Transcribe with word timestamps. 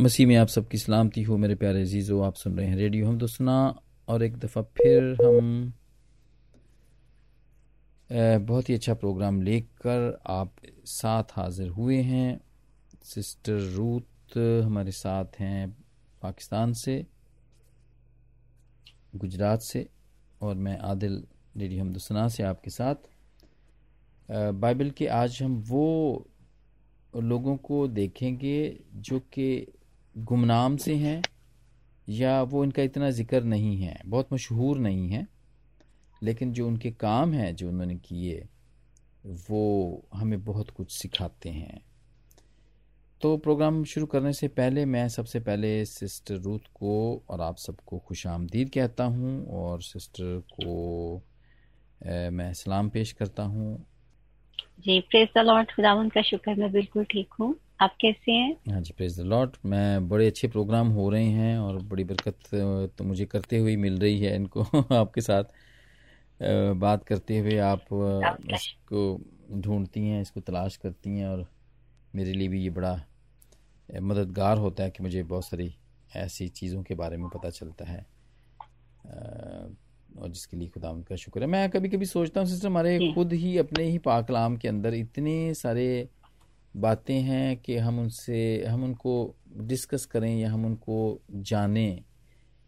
मसीह 0.00 0.26
में 0.26 0.34
आप 0.36 0.48
सबकी 0.48 0.78
सलामती 0.78 1.22
हो, 1.22 1.36
मेरे 1.36 1.54
प्यारे 1.54 1.80
अजीज़ो, 1.82 2.20
आप 2.22 2.34
सुन 2.34 2.56
रहे 2.58 2.66
हैं 2.66 2.76
रेडियो 2.76 3.06
हम 3.06 3.16
दोस्तना 3.18 3.54
और 4.08 4.22
एक 4.22 4.36
दफ़ा 4.38 4.62
फिर 4.76 5.16
हम 5.22 5.72
बहुत 8.46 8.68
ही 8.68 8.74
अच्छा 8.74 8.94
प्रोग्राम 8.94 9.40
लेकर 9.42 10.18
आप 10.26 10.54
साथ 10.86 11.32
हाज़िर 11.32 11.68
हुए 11.68 11.96
हैं। 12.02 12.40
सिस्टर 13.04 13.58
रूथ 13.74 14.36
हमारे 14.64 14.92
साथ 14.92 15.40
हैं 15.40 15.70
पाकिस्तान 16.22 16.72
से, 16.74 17.04
गुजरात 19.16 19.60
से, 19.60 19.86
और 20.40 20.54
मैं 20.56 20.78
आदिल 20.80 21.22
रेडियो 21.56 21.82
हमदुसना 21.82 22.28
से 22.28 22.42
आपके 22.42 22.70
साथ। 22.70 22.94
बाइबल 24.28 24.90
के 24.90 25.06
आज 25.16 25.38
हम 25.42 25.58
वो 25.68 26.28
लोगों 27.12 27.56
को 27.58 27.86
देखेंगे 27.88 28.78
जो 28.94 29.18
कि 29.32 29.66
गुमनाम 30.14 30.76
से 30.76 30.94
हैं 30.96 31.22
या 32.08 32.40
वो 32.42 32.62
इनका 32.64 32.82
इतना 32.82 33.10
ज़िक्र 33.10 33.42
नहीं 33.44 33.76
है, 33.76 34.00
बहुत 34.06 34.32
मशहूर 34.32 34.78
नहीं 34.78 35.08
है, 35.08 35.26
लेकिन 36.22 36.52
जो 36.52 36.66
उनके 36.66 36.90
काम 36.92 37.32
हैं, 37.32 37.54
जो 37.56 37.68
उन्होंने 37.68 37.96
किए, 37.96 38.46
वो 39.24 40.04
हमें 40.14 40.42
बहुत 40.44 40.70
कुछ 40.70 40.92
सिखाते 40.92 41.48
हैं। 41.48 41.80
तो 43.20 43.36
प्रोग्राम 43.36 43.82
शुरू 43.84 44.06
करने 44.06 44.32
से 44.32 44.48
पहले 44.48 44.84
मैं 44.86 45.08
सबसे 45.08 45.40
पहले 45.40 45.84
सिस्टर 45.84 46.34
रूथ 46.34 46.66
को 46.74 47.22
और 47.28 47.40
आप 47.40 47.56
सबको 47.56 47.98
खुश 47.98 48.26
आमदीद 48.26 48.70
कहता 48.70 49.04
हूँ 49.04 49.46
और 49.52 49.82
सिस्टर 49.82 50.38
को 50.52 51.22
मैं 52.32 52.52
सलाम 52.54 52.88
पेश 52.88 53.12
करता 53.12 53.42
हूँ। 53.42 53.76
जी, 54.80 55.00
प्रेज 55.00 55.28
द 55.36 55.38
लॉर्ड 55.38 55.70
खुदावन 55.70 56.08
का 56.08 56.22
शुक्र, 56.22 56.54
मैं 56.54 56.70
बिल्कुल 56.72 57.04
ठीक 57.04 57.32
हूँ। 57.40 57.54
आप 57.80 57.96
कैसे 58.00 58.32
हैं? 58.32 58.56
हाँ 58.70 58.80
जी 58.80 58.92
प्रेज 58.96 59.20
द 59.20 59.22
लॉर्ड 59.22 59.50
मैं 59.64 60.08
बड़े 60.08 60.26
अच्छे 60.26 60.48
प्रोग्राम 60.48 60.88
हो 60.88 61.08
रहे 61.10 61.24
हैं 61.24 61.58
और 61.58 61.78
बड़ी 61.82 62.04
बरकत 62.04 62.34
तो 62.98 63.04
मुझे 63.04 63.24
करते 63.24 63.58
हुए 63.58 63.76
मिल 63.76 63.98
रही 63.98 64.20
है 64.20 64.34
इनको 64.36 64.62
आपके 64.94 65.20
साथ 65.20 65.44
बात 66.74 67.04
करते 67.04 67.38
हुए 67.38 67.58
आप 67.58 67.80
इसको 68.52 69.20
ढूंढती 69.52 70.08
हैं 70.08 70.20
इसको 70.22 70.40
तलाश 70.40 70.76
करती 70.76 71.10
हैं 71.10 71.28
और 71.28 71.46
मेरे 72.14 72.32
लिए 72.32 72.48
भी 72.48 72.62
ये 72.62 72.70
बड़ा 72.70 73.02
मददगार 74.00 74.58
होता 74.58 74.84
है 74.84 74.90
कि 74.90 75.02
मुझे 75.02 75.22
बहुत 75.22 75.44
सारी 75.44 75.74
ऐसी 76.16 76.48
चीज़ों 76.48 76.82
के 76.82 76.94
बारे 76.94 77.16
में 77.16 77.28
पता 77.28 77.50
चलता 77.50 77.84
है। 77.84 78.06
और 80.18 80.28
जिसके 80.28 80.56
लिए 80.56 80.68
खुदा 80.68 80.90
उनका 80.90 81.16
शुक्र 81.16 81.40
है। 81.40 81.46
मैं 81.46 81.70
कभी 81.70 81.88
कभी 81.88 82.04
सोचता 82.04 82.40
हूँ 82.40 82.48
सिस्टर 82.48 82.68
हमारे 82.68 83.12
खुद 83.14 83.32
ही 83.32 83.58
अपने 83.58 83.84
ही 83.84 83.98
पाकलाम 83.98 84.56
के 84.56 84.68
अंदर 84.68 84.94
इतने 84.94 85.54
सारे 85.54 86.08
बातें 86.80 87.18
हैं 87.22 87.56
कि 87.56 87.76
हम 87.78 87.98
उनसे 88.00 88.64
हम 88.66 88.84
उनको 88.84 89.12
डिस्कस 89.62 90.04
करें 90.06 90.34
या 90.36 90.50
हम 90.52 90.64
उनको 90.66 90.98
जानें 91.30 92.02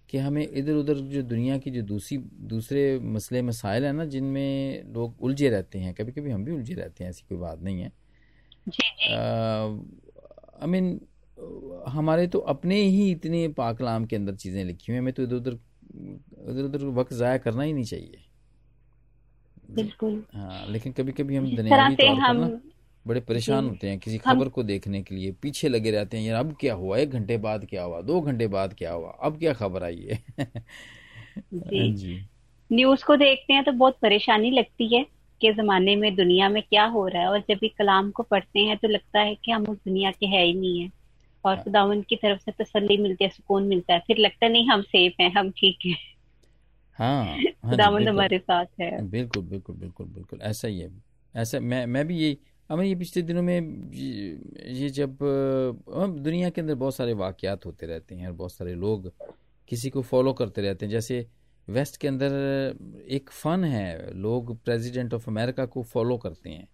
कि 0.09 0.19
हमें 0.19 0.47
इधर 0.47 0.75
उधर 0.75 0.95
जो 1.11 1.23
दुनिया 1.23 1.59
की 1.59 1.71
जो 1.71 1.83
दूसरी 1.83 2.19
दूसरे 2.49 2.99
मसले 3.09 3.43
मसाइल 3.43 3.85
हैं 3.85 3.93
ना 3.93 4.05
जिनमें 4.05 4.93
लोग 4.95 5.23
उलझे 5.23 5.49
रहते 5.51 5.79
हैं। 5.79 5.93
कभी 5.95 6.13
कभी 6.13 6.31
हम 6.31 6.45
भी 6.45 6.53
उलझे 6.53 6.75
रहते 6.75 7.05
हैं 7.05 7.11
ऐसी 7.11 7.25
कोई 7.29 7.39
बात 7.39 7.63
नहीं 7.63 7.81
है। 7.81 7.93
आई 10.63 10.69
मीन 10.69 11.01
हमारे 11.89 12.27
तो 12.27 12.39
अपने 12.55 12.77
ही 12.77 13.11
इतने 13.11 13.47
पाकलाम 13.57 14.05
के 14.07 14.17
अंदर 14.17 14.35
चीज़ें 14.37 14.65
लिखी 14.65 14.85
हुई 14.89 14.95
हैं। 14.95 15.01
हमें 15.01 15.13
तो 15.15 15.23
इधर 15.23 15.37
उधर 15.37 15.59
इधर 16.51 16.65
उधर 16.65 16.85
वक्त 16.99 17.13
ज़ाया 17.15 17.39
करना 17.39 17.63
ही 17.63 17.73
नहीं 17.73 17.85
चाहिए। 17.85 18.25
बिल्कुल। 19.71 20.23
हाँ 20.35 20.67
लेकिन 20.69 20.93
कभी 20.93 21.13
कभी 21.13 21.37
हम 21.37 21.47
दुनियावी 21.47 21.97
तौर 21.97 22.21
पर 22.21 22.35
ना 22.35 22.49
बड़े 23.11 23.21
परेशान 23.21 23.69
होते 23.69 23.89
हैं 23.89 23.99
किसी 23.99 24.19
खबर 24.19 24.49
को 24.49 24.63
देखने 24.63 25.03
के 25.03 25.15
लिए 25.15 25.33
पीछे 25.33 25.69
लगे 25.69 25.91
रहते 25.91 26.17
हैं 26.17 26.25
यार 26.25 26.41
अब 26.41 26.57
क्या 26.61 26.75
हुआ? 26.75 26.99
एक 26.99 27.11
घंटे 27.11 27.37
बाद 27.39 27.67
क्या 27.67 27.83
हुआ? 27.83 28.01
दो 28.01 28.21
घंटे 28.21 28.47
बाद 28.47 28.75
क्या 28.75 28.93
हुआ? 28.93 29.11
अब 29.11 29.39
क्या 29.39 29.53
खबर 29.53 29.85
आई 29.85 30.09
है? 30.11 30.25
जी, 31.55 31.93
जी। 31.97 32.21
न्यूज़ 32.73 33.05
को 33.05 33.17
देखते 33.17 33.53
हैं 33.53 33.65
तो 33.65 33.73
बहुत 33.73 33.99
परेशानी 34.03 34.51
लगती 34.51 34.97
है 34.97 35.07
के 35.41 35.53
जमाने 35.53 35.97
में 35.97 36.15
दुनिया 36.17 36.49
में 36.49 36.63
क्या 36.63 36.85
हो 36.85 37.09
रहा 37.09 37.23
है 37.23 37.29
और 37.29 37.41
जब 37.41 37.59
भी 37.61 37.69
कलाम 37.69 38.11
को 38.11 38.23
पढ़ते 38.23 38.61
हैं 38.61 38.77
तो 38.77 38.89
लगता 38.89 39.21
है 39.21 39.35
कि 39.35 39.51
हम 39.51 39.63
उस 39.63 39.79
दुनिया 39.79 40.11
के 40.11 40.27
है 40.27 40.45
ही 40.45 40.55
नहीं 40.55 40.81
है। 40.81 40.91
और 41.45 41.55
हाँ। 41.55 41.65
खुदावन 41.65 42.03
की 42.03 42.17
तरफ़ 42.17 42.41
से 42.41 42.53
तसल्ली 42.53 42.97
मिलती 42.97 43.25
है 43.25 43.31
सुकून 43.31 43.63
मिलता 43.63 43.95
है 43.95 44.01
फिर 44.07 44.19
लगता 44.19 44.49
नहीं 44.49 44.69
हम 44.69 44.83
सेफ़ 44.83 45.23
हैं 45.23 45.33
हम 45.33 45.51
ठीक 45.51 45.79
हैं। 45.87 45.97
हाँ, 46.99 47.25
हाँ 47.25 47.71
खुदावन 47.71 48.09
हमारे 48.09 48.39
साथ 48.39 48.67
है। 48.81 49.09
बिल्कुल 49.09 49.43
बिल्कुल 49.43 49.77
बिल्कुल 49.77 50.07
बिल्कुल। 50.07 50.41
ऐसा 50.43 50.69
ही 50.69 50.79
है। 50.81 50.91
ऐसा 51.37 51.61
मैं 51.61 51.87
मैं 51.87 52.07
भी 52.07 52.19
ये 52.19 52.37
हमें 52.71 52.85
ये 52.85 52.95
पिछले 52.95 53.23
दिनों 53.23 53.43
में 53.43 53.91
ये 53.93 54.89
जब 54.91 55.19
दुनिया 56.19 56.51
के 56.51 56.61
अंदर 56.61 56.75
बहुत 56.75 56.95
सारे 56.97 57.13
वाक़ात 57.13 57.67
होते 57.67 57.87
रहते 57.87 58.15
हैं 58.15 58.27
और 58.27 58.33
बहुत 58.33 58.53
सारे 58.53 58.75
लोग 58.75 59.11
किसी 59.69 59.91
को 59.91 60.03
फॉलो 60.03 60.33
करते 60.33 60.63
रहते 60.63 60.87
हैं। 60.87 60.91
जैसे 60.93 61.27
वेस्ट 61.69 61.97
के 61.97 62.09
अंदर 62.09 62.33
एक 63.09 63.31
फ़न 63.33 63.65
है, 63.65 64.15
लोग 64.15 64.57
प्रेसिडेंट 64.65 65.15
ऑफ़ 65.15 65.29
अमेरिका 65.31 65.67
को 65.67 65.83
फॉलो 65.85 66.17
करते 66.19 66.51
हैं 66.51 66.69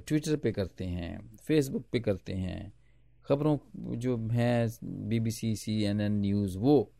ट्विटर 0.00 0.36
पे 0.36 0.52
करते 0.52 0.84
हैं 0.84 1.20
फेसबुक 1.46 1.84
पे 1.92 2.00
करते 2.00 2.32
हैं, 2.32 2.72
ख़बरों 3.26 3.56
जो 3.96 4.16
हैं 4.32 4.68
बीबीसी 5.08 5.54
सीएनएन 5.56 6.20
न्यूज़ 6.20 6.58
वो 6.58 6.90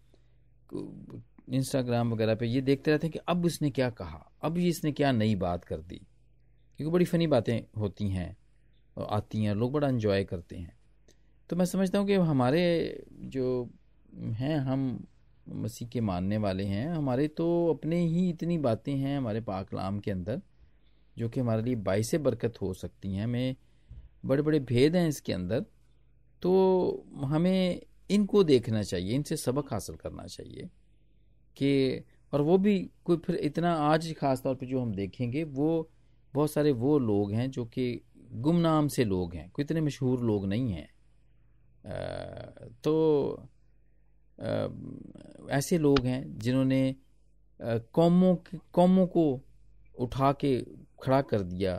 इंस्टाग्राम 1.51 2.13
वगैरह 2.13 2.35
पे 2.35 2.47
ये 2.47 2.61
देखते 2.61 2.91
रहते 2.91 3.07
हैं 3.07 3.13
कि 3.13 3.19
अब 3.29 3.47
इसने 3.47 3.71
क्या 3.71 3.91
कहा, 3.93 4.31
अब 4.43 4.59
ये 4.59 4.69
इसने 4.69 4.93
क्या 4.93 5.13
नई 5.13 5.35
बात 5.37 5.65
कर 5.65 5.81
दी। 5.83 6.01
क्योंकि 6.79 6.93
बड़ी 6.93 7.05
फ़नी 7.05 7.27
बातें 7.27 7.61
होती 7.79 8.09
हैं 8.09 8.37
और 8.97 9.07
आती 9.11 9.43
हैं 9.45 9.55
लोग 9.55 9.73
बड़ा 9.73 9.89
इन्जॉय 9.89 10.25
करते 10.25 10.57
हैं। 10.57 10.77
तो 11.51 11.57
मैं 11.57 11.65
समझता 11.65 11.99
हूँ 11.99 12.07
कि 12.07 12.15
हमारे 12.15 13.05
जो 13.13 13.69
हैं, 14.13 14.57
हम 14.59 15.05
मसीह 15.49 15.89
के 15.89 16.01
मानने 16.01 16.37
वाले 16.37 16.65
हैं, 16.65 16.89
हमारे 16.89 17.29
तो 17.29 17.47
अपने 17.71 18.01
ही 18.01 18.29
इतनी 18.31 18.59
बातें 18.59 18.95
हैं 18.95 19.17
हमारे 19.19 19.41
पाकलाम 19.41 19.99
के 20.01 20.11
अंदर, 20.11 20.41
जो 21.17 21.29
कि 21.29 21.41
हमारे 21.41 21.63
लिए 21.63 21.75
बाईस 21.77 22.15
बरकत 22.17 22.61
हो 22.63 22.73
सकती 22.75 23.15
हैं। 23.15 23.25
हमें 23.25 23.57
बड़े 24.27 24.43
बड़े 24.43 24.59
भेद 24.61 24.97
हैं 24.97 25.09
इसके 25.09 25.33
अंदर 25.33 25.65
तो 26.43 27.05
हमें 27.25 27.81
इनको 28.11 28.43
देखना 28.45 28.83
चाहिए, 28.83 29.15
इनसे 29.15 29.37
सबक 29.37 29.73
हासिल 29.73 29.97
करना 29.97 30.27
चाहिए 30.27 30.69
कि, 31.57 32.05
और 32.33 32.41
वो 32.41 32.57
भी 32.59 32.79
कोई 33.05 33.17
फिर 33.17 33.37
इतना 33.37 33.75
आज 33.85 34.13
खास 34.21 34.43
तौर 34.43 34.55
पे 34.55 34.67
जो 34.67 34.81
हम 34.81 34.95
देखेंगे, 34.95 35.45
वो 35.45 35.91
बहुत 36.35 36.51
सारे 36.53 36.73
वो 36.73 36.99
लोग 36.99 37.33
हैं 37.33 37.51
जो 37.51 37.65
कि 37.65 38.01
गुमनाम 38.33 38.89
से 38.89 39.05
लोग 39.05 39.35
हैं 39.35 39.51
कोई 39.51 39.65
इतने 39.65 39.81
मशहूर 39.81 40.21
लोग 40.21 40.47
नहीं 40.47 40.73
हैं। 40.73 40.89
तो 42.85 42.95
आ, 44.39 44.69
ऐसे 45.51 45.79
लोग 45.79 46.07
हैं 46.07 46.39
जिन्होंने 46.39 46.95
कौमों 47.93 48.35
कौमों 48.73 49.07
को 49.07 49.25
उठा 49.99 50.33
के 50.33 50.59
खड़ा 51.03 51.21
कर 51.23 51.43
दिया 51.43 51.75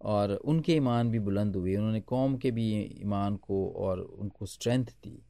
और 0.00 0.32
उनके 0.32 0.74
ईमान 0.74 1.10
भी 1.10 1.18
बुलंद 1.18 1.56
हुए। 1.56 1.76
उन्होंने 1.76 2.00
कौम 2.00 2.36
के 2.36 2.50
भी 2.50 2.70
ईमान 3.00 3.36
को 3.36 3.68
और 3.76 4.00
उनको 4.00 4.46
स्ट्रेंथ 4.46 4.86
दी। 5.04 5.22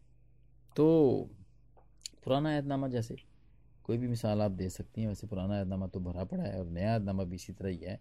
तो 0.77 0.87
पुराना 2.25 2.57
ऐतनामा 2.57 2.89
जैसे 2.89 3.17
कोई 3.85 3.99
भी 3.99 4.09
मिसाल 4.09 4.43
आप 4.43 4.51
दे 4.51 4.69
सकती 4.71 5.01
हैं। 5.01 5.09
वैसे 5.09 5.27
पुराना 5.27 5.61
ऐतनामा 5.61 5.87
तो 5.87 6.01
भरा 6.01 6.25
पड़ा 6.25 6.43
है 6.43 6.59
और 6.61 6.69
नया 6.71 6.95
ऐतनामा 6.97 7.25
भी 7.25 7.37
इसी 7.37 7.53
तरह 7.53 7.69
ही 7.69 7.79
है। 7.79 8.01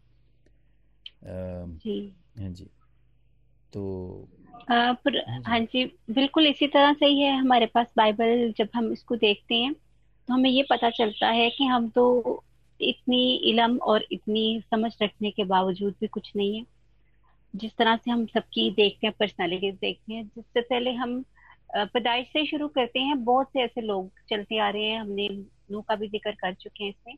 जी। 1.23 2.15
हाँ 2.39 2.49
जी। 2.49 2.69
तो 3.73 4.27
हाँ, 4.69 4.97
हाँ 5.47 5.59
जी 5.59 5.83
बिल्कुल 6.11 6.47
इसी 6.47 6.67
तरह 6.67 6.93
से 6.93 7.05
ही 7.05 7.21
है 7.21 7.37
हमारे 7.37 7.65
पास 7.65 7.87
बाइबल 7.97 8.53
जब 8.57 8.69
हम 8.75 8.91
इसको 8.93 9.15
देखते 9.15 9.55
हैं 9.55 9.73
तो 9.73 10.33
हमें 10.33 10.49
ये 10.49 10.63
पता 10.69 10.89
चलता 10.89 11.27
है 11.27 11.49
कि 11.49 11.63
हम 11.63 11.89
तो 11.89 12.43
इतनी 12.79 13.35
इलम 13.51 13.77
और 13.77 14.05
इतनी 14.11 14.61
समझ 14.71 14.91
रखने 15.01 15.31
के 15.31 15.43
बावजूद 15.43 15.95
भी 16.01 16.07
कुछ 16.07 16.31
नहीं 16.35 16.57
है। 16.57 16.65
जिस 17.53 17.71
तरह 17.77 17.95
से 17.95 18.11
हम 18.11 18.25
सबकी 18.25 18.69
देखते 18.71 19.07
हैं 19.07 19.13
पर्सनालिटीज 19.19 19.75
देखते 19.75 20.13
हैं 20.13 20.25
जिससे 20.27 20.61
पहले 20.61 20.91
हम 20.91 21.23
पैदाइश 21.75 22.27
से 22.27 22.45
शुरू 22.45 22.67
करते 22.67 22.99
हैं 22.99 23.23
बहुत 23.23 23.47
से 23.47 23.61
ऐसे 23.61 23.81
लोग 23.81 24.09
चलते 24.29 24.59
आ 24.59 24.69
रहे 24.69 24.83
हैं 24.83 24.99
हमने 24.99 25.27
नू 25.71 25.81
का 25.81 25.95
भी 25.95 26.07
ज़िक्र 26.07 26.31
कर 26.31 26.53
चुके 26.53 26.83
हैं 26.83 26.91
इसमें। 26.91 27.15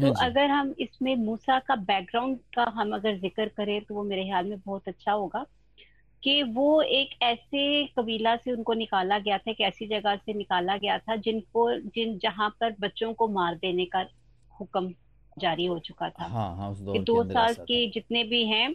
तो 0.00 0.10
अगर 0.10 0.50
हम 0.50 0.74
इसमें 0.78 1.14
मूसा 1.16 1.58
का 1.58 1.76
बैकग्राउंड 1.76 2.38
का 2.54 2.64
हम 2.76 2.94
अगर 2.94 3.18
ज़िक्र 3.18 3.48
करें 3.48 3.80
तो 3.84 3.94
वो 3.94 4.02
मेरे 4.04 4.24
ख्याल 4.24 4.46
में 4.46 4.58
बहुत 4.66 4.88
अच्छा 4.88 5.12
होगा 5.12 5.44
कि 6.22 6.42
वो 6.42 6.82
एक 6.82 7.10
ऐसे 7.22 7.86
कबीला 7.86 8.36
से 8.36 8.52
उनको 8.52 8.72
निकाला 8.74 9.18
गया 9.18 9.38
था 9.38 9.50
एक 9.50 9.60
ऐसी 9.60 9.86
जगह 9.86 10.16
से 10.16 10.34
निकाला 10.34 10.76
गया 10.76 10.98
था 10.98 11.16
जिनको 11.16 11.70
जिन 11.80 12.18
जहाँ 12.18 12.48
पर 12.60 12.74
बच्चों 12.80 13.12
को 13.14 13.28
मार 13.28 13.54
देने 13.54 13.84
का 13.84 14.04
हुक्म 14.60 14.94
जारी 15.38 15.66
हो 15.66 15.78
चुका 15.78 16.08
था। 16.10 16.24
हाँ, 16.24 16.56
हाँ, 16.56 16.70
उस 16.70 16.80
कि 16.82 16.98
दो 16.98 17.22
साल 17.24 17.54
के 17.54 17.86
जितने 17.90 18.24
भी 18.24 18.44
हैं 18.46 18.74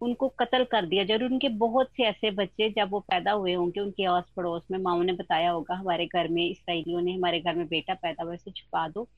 उनको 0.00 0.28
कत्ल 0.28 0.64
कर 0.64 0.86
दिया 0.86 1.04
ज़रूर 1.04 1.30
उनके 1.30 1.48
बहुत 1.48 1.88
से 1.96 2.02
ऐसे 2.02 2.30
बच्चे 2.30 2.68
जब 2.70 2.90
वो 2.90 3.00
पैदा 3.00 3.32
हुए 3.32 3.54
होंगे 3.54 3.80
उनके 3.80 4.04
आस 4.04 4.24
पड़ोस 4.36 4.62
में 4.70 4.78
माओ 4.78 5.02
ने 5.02 5.12
बताया 5.12 5.50
होगा 5.50 5.74
हमारे 5.74 6.06
घर 6.06 6.28
में 6.28 6.44
इसराइलियों 6.50 7.00
ने 7.00 7.14
हमारे 7.14 7.40
घर 7.40 7.54
में 7.54 7.66
बेटा 7.66 7.94
पैदा 7.94 8.24
हुआ 8.24 8.36
से 8.36 8.50
छुपा 8.50 8.88
दो। 8.88 9.08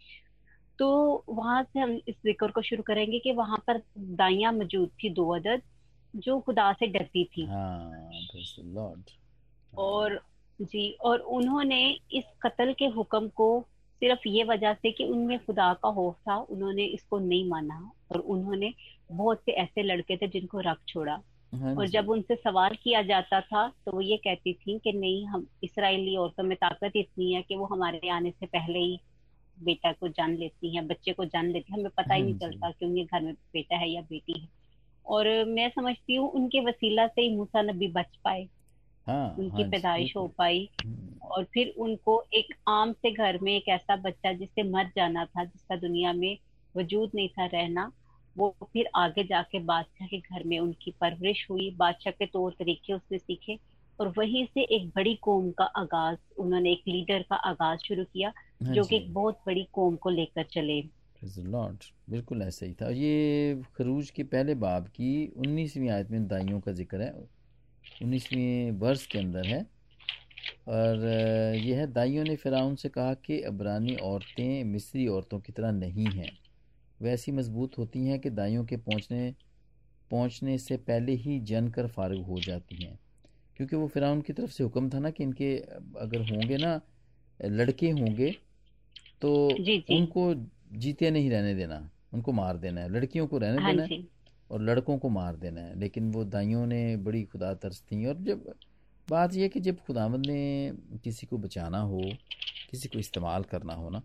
तो 0.78 1.24
वहाँ 1.28 1.62
से 1.62 1.80
हम 1.80 1.92
इस 2.08 2.14
ज़िक्र 2.14 2.50
को 2.50 2.62
शुरू 2.62 2.82
करेंगे 2.82 3.18
कि 3.18 3.32
वहाँ 3.32 3.58
पर 3.66 3.82
दाइया 3.98 4.52
मौजूद 4.52 4.90
थी 5.04 5.10
दो 5.10 5.28
अदद 5.36 5.62
जो 6.14 6.40
खुदा 6.40 6.72
से 6.72 6.86
डरती 6.86 7.24
थी। 7.24 7.46
हाँ, 7.46 7.90
और 9.78 10.20
जी 10.60 10.90
और 11.00 11.18
उन्होंने 11.18 11.98
इस 12.12 12.24
कत्ल 12.42 12.72
के 12.72 12.86
हुक्म 12.86 13.28
को 13.28 13.64
सिर्फ़ 14.02 14.28
ये 14.28 14.44
वजह 14.44 14.74
से 14.74 14.90
कि 14.90 15.04
उनमें 15.04 15.38
खुदा 15.38 15.72
का 15.74 15.92
खौफ 15.92 16.14
था 16.14 16.36
उन्होंने 16.36 16.84
इसको 16.84 17.18
नहीं 17.18 17.48
माना 17.48 17.92
और 18.12 18.20
उन्होंने 18.20 18.72
बहुत 19.12 19.38
से 19.38 19.52
ऐसे 19.52 19.82
लड़के 19.82 20.16
थे 20.16 20.28
जिनको 20.28 20.60
रख 20.60 20.78
छोड़ा। 20.88 21.22
हाँ 21.52 21.74
और 21.76 21.86
जब 21.88 22.08
उनसे 22.10 22.34
सवाल 22.34 22.74
किया 22.82 23.02
जाता 23.02 23.40
था 23.40 23.68
तो 23.86 23.92
वो 23.92 24.00
ये 24.00 24.16
कहती 24.16 24.52
थी 24.54 24.78
कि 24.78 24.92
नहीं 24.92 25.26
हम 25.26 25.46
इसराइली 25.64 26.16
औरतों 26.16 26.44
में 26.44 26.56
ताकत 26.56 26.92
इतनी 26.96 27.32
है 27.32 27.42
कि 27.42 27.56
वो 27.56 27.66
हमारे 27.66 28.08
आने 28.08 28.30
से 28.30 28.46
पहले 28.46 28.78
ही 28.78 28.98
बेटा 29.58 29.92
को 29.92 30.08
जान 30.08 30.36
लेती 30.36 30.76
हैं 30.76 30.86
बच्चे 30.86 31.12
को 31.12 31.24
जान 31.24 31.46
लेती 31.46 31.72
है 31.72 31.78
हमें 31.78 31.90
पता 31.96 32.14
ही 32.14 32.22
नहीं 32.22 32.32
हाँ 32.32 32.50
चलता 32.50 32.70
कि 32.70 32.86
उनके 32.86 33.04
घर 33.04 33.20
में 33.20 33.32
बेटा 33.34 33.76
है 33.76 33.90
या 33.90 34.00
बेटी 34.00 34.40
है। 34.40 34.48
और 35.06 35.44
मैं 35.44 35.68
समझती 35.68 36.14
हूँ 36.14 36.30
उनके 36.30 36.60
वसीला 36.60 37.06
से 37.06 37.22
ही 37.22 37.36
मूसा 37.36 37.62
नबी 37.62 37.88
बच 37.88 38.16
पाए 38.24 38.48
हाँ, 39.06 39.36
उनकी 39.38 39.62
हाँ, 39.62 39.70
पैदाइश 39.70 40.16
हो 40.16 40.26
पाई 40.28 40.68
हम्म। 40.84 41.28
और 41.28 41.44
फिर 41.44 41.74
उनको 41.78 42.24
एक 42.34 42.54
आम 42.68 42.92
से 42.92 43.10
घर 43.10 43.38
में 43.42 43.56
एक 43.56 43.68
ऐसा 43.68 43.96
बच्चा 43.96 44.32
जिससे 44.32 44.62
मर 44.62 44.90
जाना 44.96 45.24
था 45.24 45.44
जिसका 45.44 45.76
दुनिया 45.76 46.12
में 46.12 46.38
वजूद 46.76 47.10
नहीं 47.14 47.28
था 47.28 47.46
रहना 47.46 47.92
वो 48.38 48.56
फिर 48.72 48.88
आगे 48.96 49.24
जाके 49.24 49.58
बादशाह 49.58 50.06
के 50.08 50.18
घर 50.18 50.44
में 50.44 50.58
उनकी 50.58 50.90
परवरिश 50.90 51.46
हुई 51.50 51.70
बादशाह 51.70 52.12
के 52.12 52.26
तौर 52.26 52.52
तरीके 52.52 52.92
उसने 52.92 53.18
सीखे 53.18 53.58
और 54.00 54.12
वहीं 54.18 54.46
से 54.46 54.62
एक 54.76 54.88
बड़ी 54.88 55.14
कौम 55.14 55.50
का 55.50 55.64
आगाज़ 55.64 56.18
उन्होंने 56.38 56.72
एक 56.72 56.82
लीडर 56.88 57.22
का 57.22 57.36
आगाज़ 57.36 57.80
शुरू 57.88 58.04
किया 58.04 58.32
जो 58.64 58.84
कि 58.84 58.96
एक 58.96 59.12
बहुत 59.14 59.40
बड़ी 59.46 59.66
कौम 59.72 59.96
को 59.96 60.10
लेकर 60.10 60.42
चले। 60.42 60.82
लॉर्ड 61.38 61.84
बिल्कुल 62.10 62.42
ऐसा 62.42 62.66
ही 62.66 62.72
था। 62.72 62.90
ये 62.90 63.62
खरूज 63.76 64.10
के 64.10 64.22
पहले 64.22 64.54
बाब 64.54 64.86
की 64.86 65.26
उन्नीसवीं 65.36 65.90
आयत 65.90 66.10
में 66.10 66.26
दाइयों 66.28 66.60
का 66.60 66.72
ज़िक्र 66.72 67.00
है। 67.02 67.12
उन्नीसवीं 68.02 68.70
वर्ष 68.70 69.06
के 69.06 69.18
अंदर 69.18 69.46
है। 69.46 69.66
और 70.68 71.06
यह 71.56 71.78
है 71.78 71.92
दाइयों 71.92 72.24
ने 72.24 72.36
फ़िरौन 72.36 72.74
से 72.74 72.88
कहा 72.88 73.14
कि 73.14 73.40
अबरानी 73.40 73.94
औरतें 73.94 74.64
मिस्री 74.64 75.06
औरतों 75.06 75.40
की 75.40 75.52
तरह 75.52 75.72
नहीं 75.72 76.06
हैं। 76.06 76.30
वैसी 77.02 77.32
मज़बूत 77.32 77.78
होती 77.78 78.06
हैं 78.06 78.18
कि 78.20 78.30
दाइयों 78.30 78.64
के 78.64 78.76
पहुँचने 78.76 79.34
पहुँचने 80.10 80.58
से 80.58 80.76
पहले 80.76 81.12
ही 81.12 81.40
जन 81.40 81.68
कर 81.68 81.86
फारग 81.86 82.24
हो 82.26 82.40
जाती 82.40 82.84
हैं। 82.84 82.98
क्योंकि 83.56 83.76
वो 83.76 83.86
फ़िराउन 83.88 84.20
की 84.20 84.32
तरफ़ 84.32 84.50
से 84.50 84.64
हुक्म 84.64 84.90
था 84.90 84.98
ना 84.98 85.10
कि 85.10 85.24
इनके 85.24 85.56
अगर 86.00 86.20
होंगे 86.20 86.56
ना 86.56 86.80
लड़के 87.40 87.90
होंगे 87.90 88.34
तो 89.22 89.56
जी 89.60 89.78
जी। 89.78 89.96
उनको 89.96 90.34
जीते 90.78 91.10
नहीं 91.10 91.30
रहने 91.30 91.54
देना 91.54 91.90
उनको 92.12 92.32
मार 92.32 92.56
देना 92.56 92.80
है। 92.80 92.88
लड़कियों 92.92 93.26
को 93.26 93.38
रहने 93.38 93.58
हाँ 93.58 93.72
देना 93.72 93.82
है 93.82 94.02
और 94.50 94.62
लड़कों 94.62 94.98
को 94.98 95.08
मार 95.08 95.36
देना 95.36 95.60
है। 95.60 95.78
लेकिन 95.78 96.12
वो 96.12 96.24
दाइयों 96.24 96.66
ने 96.66 96.96
बड़ी 96.96 97.22
खुदा 97.24 97.54
तरस 97.54 97.82
थी 97.82 98.06
और 98.06 98.16
जब 98.16 98.52
बात 99.08 99.34
यह 99.34 99.48
कि 99.48 99.60
जब 99.60 99.78
खुदावंद 99.80 100.26
ने 100.26 100.72
किसी 101.04 101.26
को 101.26 101.38
बचाना 101.38 101.80
हो 101.80 102.00
किसी 102.70 102.88
को 102.88 102.98
इस्तेमाल 102.98 103.42
करना 103.42 103.74
हो 103.74 103.90
ना 103.90 104.02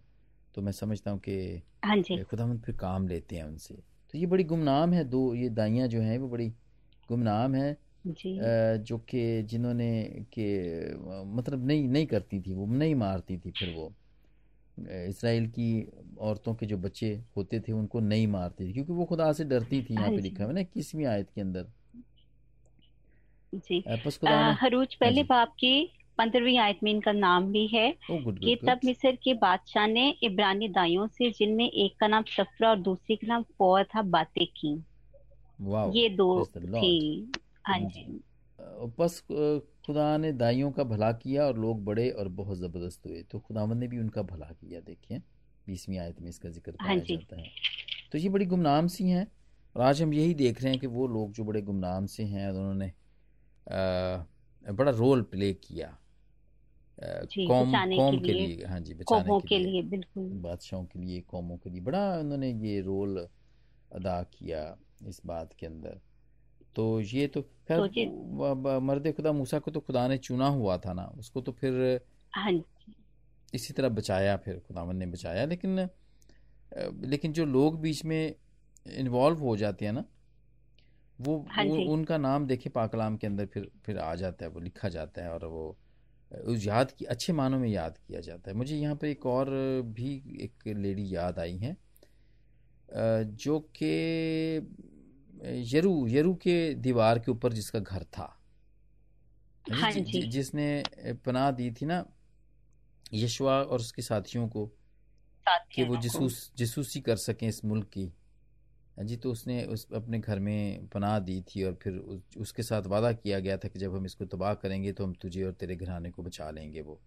तो 0.56 0.62
मैं 0.62 0.72
समझता 0.72 1.12
हूँ 1.12 1.20
कि 1.20 1.62
हाँ 1.86 1.98
खुदावंद 2.24 2.62
फिर 2.62 2.76
काम 2.76 3.08
लेते 3.08 3.36
हैं 3.36 3.44
उनसे। 3.44 3.74
तो 4.14 4.18
ये 4.18 4.26
बड़ी 4.26 4.44
गुमनाम 4.44 4.94
है 4.94 5.04
दो 5.04 5.34
ये 5.36 5.50
दाइयाँ 5.50 5.88
जो 5.88 6.02
हैं 6.02 6.18
वो 6.18 6.30
बड़ी 6.30 6.50
गुमनाम 7.10 7.56
है 7.56 7.78
जो। 8.08 8.98
कि 8.98 9.44
जिन्होंने 9.44 10.26
के 10.34 10.48
मतलब 11.26 11.66
नहीं 11.68 11.88
नहीं 11.88 12.06
करती 12.06 12.42
थी 12.42 12.54
वो 12.54 12.66
नहीं 12.66 12.96
मारती 12.96 13.38
थी 13.38 13.52
फिर 13.52 13.70
वो। 13.70 13.94
इसराइल 14.80 15.48
की 15.48 15.92
औरतों 16.20 16.54
के 16.56 16.66
जो 16.66 16.78
बच्चे 16.78 17.24
होते 17.38 17.60
थे 17.60 17.72
उनको 17.72 18.00
नहीं 18.00 18.28
मारती 18.28 18.68
थी 18.68 18.74
क्योंकि 18.74 18.94
वो 18.94 19.06
खुदा 19.06 19.32
से 19.34 19.44
डरती 19.44 19.82
थी 19.82 19.94
यहाँ 19.94 20.10
पे 20.10 20.16
हाँ 20.16 20.22
लिखा 20.22 20.44
है 20.44 20.54
ना 20.54 20.60
इक्कीसवीं 20.60 21.06
आयत 21.06 21.30
के 21.36 21.42
अंदर। 21.42 21.66
जी। 23.54 23.84
हरूज 24.62 24.96
पहले 24.96 25.24
बाप 25.24 25.54
की 25.60 25.92
पंद्रहवीं 26.18 26.58
आयत 26.58 26.80
में 26.84 26.92
इनका 26.92 27.12
नाम 27.12 27.52
भी 27.52 27.68
है। 27.68 27.92
कि 28.12 28.56
तब 28.68 28.80
मिस्र 28.86 29.12
के 29.12 29.34
बादशाह 29.34 29.88
ने 29.88 30.10
इब्रानी 30.24 30.68
दाइयों 30.68 31.08
से 31.08 31.30
जिनमें 31.32 31.70
एक 31.70 31.96
का 32.00 32.08
नाम 32.08 32.24
सफरा 32.24 32.70
और 32.70 32.80
दूसरी 32.80 33.16
का 33.16 33.28
नाम 33.28 33.44
फौर 33.58 33.84
था 33.84 34.02
बातें 34.02 34.46
की। 34.46 34.74
ये 36.00 36.10
दो 36.10 36.46
थी। 36.58 37.32
हाँ 37.68 37.80
जी। 37.80 38.20
बस 39.00 39.24
खुदा 39.88 40.06
ने 40.18 40.32
दाइयों 40.34 40.72
का 40.72 40.84
भला 40.84 41.12
किया 41.14 41.46
और 41.46 41.58
लोग 41.58 41.84
बड़े 41.86 42.10
और 42.12 42.28
बहुत 42.38 42.58
ज़बरदस्त 42.58 43.06
हुए। 43.06 43.22
तो 43.24 43.40
खुदावन 43.40 43.78
ने 43.78 43.88
भी 43.88 44.00
उनका 44.00 44.22
भला 44.24 44.46
किया 44.52 44.80
देखिए। 44.82 45.22
बीसवीं 45.68 45.98
आयत 46.00 46.22
में 46.22 46.30
इसका 46.30 46.50
ज़िक्र 46.50 46.74
हाँ 46.82 46.88
पाया 46.88 47.04
जाता 47.08 47.40
है। 47.42 47.50
तो 48.12 48.18
ये 48.18 48.30
बड़ी 48.30 48.46
गुमनाम 48.46 48.88
सी 48.88 49.10
हैं 49.10 49.26
और 49.76 49.82
आज 49.82 50.02
हम 50.02 50.14
यही 50.14 50.34
देख 50.34 50.62
रहे 50.62 50.72
हैं 50.72 50.80
कि 50.82 50.88
वो 50.88 51.08
लोग 51.08 51.32
जो 51.34 51.44
बड़े 51.44 51.62
गुमनाम 51.62 52.06
से 52.06 52.24
हैं 52.26 52.48
और 52.48 52.56
उन्होंने 52.56 52.92
बड़ा 54.64 54.92
रोल 54.92 55.22
प्ले 55.32 55.54
किया। 55.56 55.88
कौम 56.98 57.72
कौम 57.96 58.20
के 58.20 58.34
लिए। 58.34 58.66
हाँ 58.66 58.80
जी 58.80 58.94
बचाने 58.94 59.40
के, 59.40 59.48
के 59.48 59.58
लिए। 59.60 59.82
बिल्कुल। 59.84 60.30
बादशाहों 60.42 60.86
के 60.86 61.00
लिए 61.00 61.22
कौमों 61.28 61.58
के 61.58 61.70
लिए। 61.70 61.82
बड़ा 61.82 62.20
उन्होंने 62.20 62.52
ये 62.52 62.80
रोल 62.82 63.18
अदा 63.92 64.22
किया 64.34 64.62
इस 65.08 65.22
बात 65.26 65.54
के 65.60 65.66
अंदर। 65.66 66.00
तो 66.78 67.02
ये 67.02 67.28
तो 67.28 67.42
खैर 67.42 67.88
तो 67.88 68.80
मर्द 68.80 69.12
खुदा 69.12 69.32
मूसा 69.32 69.60
को 69.60 69.72
तो 69.72 69.80
खुदा 69.80 70.08
ने 70.08 70.18
चुना 70.18 70.48
हुआ 70.48 70.78
था 70.78 70.94
ना 70.94 71.06
उसको 71.06 71.42
तो 71.42 71.52
फिर 71.52 72.02
हाँ 72.36 72.52
इसी 73.54 73.74
तरह 73.74 73.90
बचाया 73.90 74.38
फिर 74.38 74.60
खुदावन 74.60 74.96
ने 74.96 75.06
बचाया 75.06 75.46
लेकिन 75.46 75.90
लेकिन 77.06 77.34
जो 77.34 77.46
लोग 77.46 77.82
बीच 77.82 78.06
में 78.06 78.36
इन्वॉल्व 78.88 79.40
हो 79.40 79.58
जाते 79.58 79.86
हैं 79.86 79.94
ना 79.94 80.06
वो, 81.22 81.46
हाँ 81.50 81.66
वो 81.66 81.76
उनका 81.76 82.18
नाम 82.18 82.48
देखे 82.48 82.70
पाकलाम 82.70 83.18
के 83.18 83.28
अंदर 83.28 83.46
फिर 83.46 83.72
फिर 83.86 83.98
आ 83.98 84.16
जाता 84.16 84.46
है 84.46 84.52
वो 84.52 84.60
लिखा 84.60 84.90
जाता 84.90 85.22
है 85.22 85.32
और 85.32 85.46
वो 85.46 85.78
उस 86.46 86.68
याद 86.68 86.92
की 86.92 87.06
अच्छे 87.06 87.34
मानों 87.34 87.60
में 87.60 87.70
याद 87.70 87.98
किया 87.98 88.20
जाता 88.20 88.52
है। 88.52 88.58
मुझे 88.58 88.78
यहाँ 88.78 88.96
पे 88.96 89.12
एक 89.12 89.26
और 89.26 89.50
भी 89.86 90.40
एक 90.42 90.68
लेडी 90.68 91.16
याद 91.16 91.40
आई 91.40 91.58
है 91.58 91.78
जो 93.26 93.60
कि 93.60 94.60
यरू 95.46 96.08
यरू 96.08 96.36
के 96.36 96.74
दीवार 96.74 97.20
के 97.20 97.32
ऊपर 97.32 97.54
जिसका 97.54 97.80
घर 97.80 98.04
था। 98.04 98.34
हाँ 99.66 99.92
जि, 99.92 100.02
जि, 100.02 100.22
जिसने 100.24 100.84
पनाह 101.26 101.52
दी 101.52 101.72
थी 101.72 101.86
ना 101.86 102.06
यशवा 103.14 103.62
और 103.64 103.80
उसके 103.80 104.02
साथियों 104.02 104.48
को 104.50 104.66
कि 105.72 105.84
वो 105.84 105.98
जसूस 105.98 106.52
जसूसी 106.58 107.02
कर 107.02 107.16
सकें 107.16 107.48
इस 107.48 107.66
मुल्क 107.66 107.86
की। 107.86 108.14
हाँ 108.98 109.06
जी 109.06 109.18
तो 109.18 109.32
उसने 109.32 109.66
उस 109.66 109.88
अपने 109.94 110.20
घर 110.20 110.40
में 110.40 110.88
पनाह 110.88 111.20
दी 111.20 111.42
थी 111.42 111.64
और 111.64 111.80
फिर 111.84 111.94
उस, 111.94 112.22
उसके 112.38 112.64
साथ 112.64 112.84
वादा 112.84 113.12
किया 113.14 113.40
गया 113.40 113.58
था 113.58 113.68
कि 113.68 113.80
जब 113.80 113.96
हम 113.96 114.06
इसको 114.06 114.26
तबाह 114.26 114.54
करेंगे 114.54 114.92
तो 114.92 115.06
हम 115.06 115.14
तुझे 115.14 115.44
और 115.44 115.52
तेरे 115.52 115.76
घराने 115.76 116.12
को 116.12 116.24
बचा 116.24 116.52
लेंगे 116.52 116.82
वो। 116.82 117.02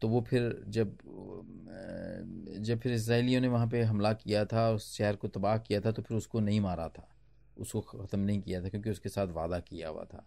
तो 0.00 0.08
वो 0.08 0.20
फिर 0.20 0.64
जब 0.68 0.96
जब 2.60 2.78
फिर 2.80 2.92
इसराइलियों 2.92 3.40
ने 3.40 3.48
वहाँ 3.48 3.66
पे 3.68 3.82
हमला 3.82 4.12
किया 4.12 4.44
था 4.44 4.68
उस 4.70 4.92
शहर 4.96 5.16
को 5.16 5.28
तबाह 5.28 5.58
किया 5.58 5.80
था 5.80 5.92
तो 5.92 6.02
फिर 6.02 6.16
उसको 6.16 6.40
नहीं 6.40 6.60
मारा 6.60 6.88
था। 6.88 7.08
उसको 7.56 7.80
ख़त्म 7.80 8.18
नहीं 8.20 8.40
किया 8.40 8.62
था 8.62 8.68
क्योंकि 8.68 8.90
उसके 8.90 9.08
साथ 9.08 9.28
वादा 9.28 9.58
किया 9.60 9.88
हुआ 9.88 10.04
था। 10.04 10.24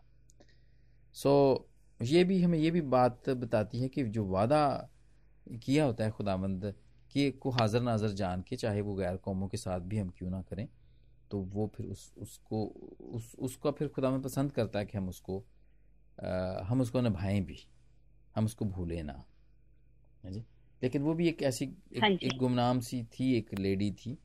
सो 1.16 1.70
ये 2.00 2.24
भी 2.24 2.42
हमें 2.42 2.58
ये 2.60 2.72
भी 2.72 2.82
बात 2.82 3.30
बताती 3.30 3.80
है 3.80 3.88
कि 3.88 4.04
जो 4.04 4.26
वादा 4.26 4.90
किया 5.66 5.86
होता 5.86 6.04
है 6.04 6.12
खुदामंद 6.12 6.74
कि 7.12 7.30
को 7.32 7.50
हाज़र 7.50 7.82
नाजर 7.82 8.10
जान 8.14 8.42
के 8.42 8.56
चाहे 8.56 8.82
वो 8.82 8.96
गैर 8.96 9.18
कौमों 9.18 9.48
के 9.48 9.58
साथ 9.58 9.80
भी 9.80 9.98
हम 9.98 10.10
क्यों 10.10 10.30
ना 10.30 10.42
करें 10.42 10.68
तो 11.32 11.40
वो 11.54 11.72
फिर 11.76 11.86
उस 11.86 12.14
उसको 12.18 12.66
उस 13.14 13.34
उसका 13.40 13.72
फिर 13.72 13.88
खुदा 13.88 14.10
में 14.10 14.22
पसंद 14.22 14.52
करता 14.52 14.80
है 14.80 14.86
कि 14.86 14.98
हम 14.98 15.10
उसको 15.10 15.44
आ, 16.20 16.62
हम 16.64 16.82
उसको 16.82 17.02
निभाएँ 17.02 17.42
भी। 17.42 17.60
हम 18.36 18.46
उसको 18.46 18.66
भूलें 18.66 19.02
ना। 19.04 19.24
जी? 20.24 20.44
लेकिन 20.82 21.02
वो 21.02 21.14
भी 21.14 21.28
एक 21.30 21.42
ऐसी 21.44 21.66
एक, 21.94 22.04
हाँ 22.04 22.10
एक 22.24 22.38
गुमनाम 22.38 22.80
सी 22.80 23.04
थी 23.14 23.34
एक 23.38 23.54
लेडी 23.54 23.92
थी 23.92 24.18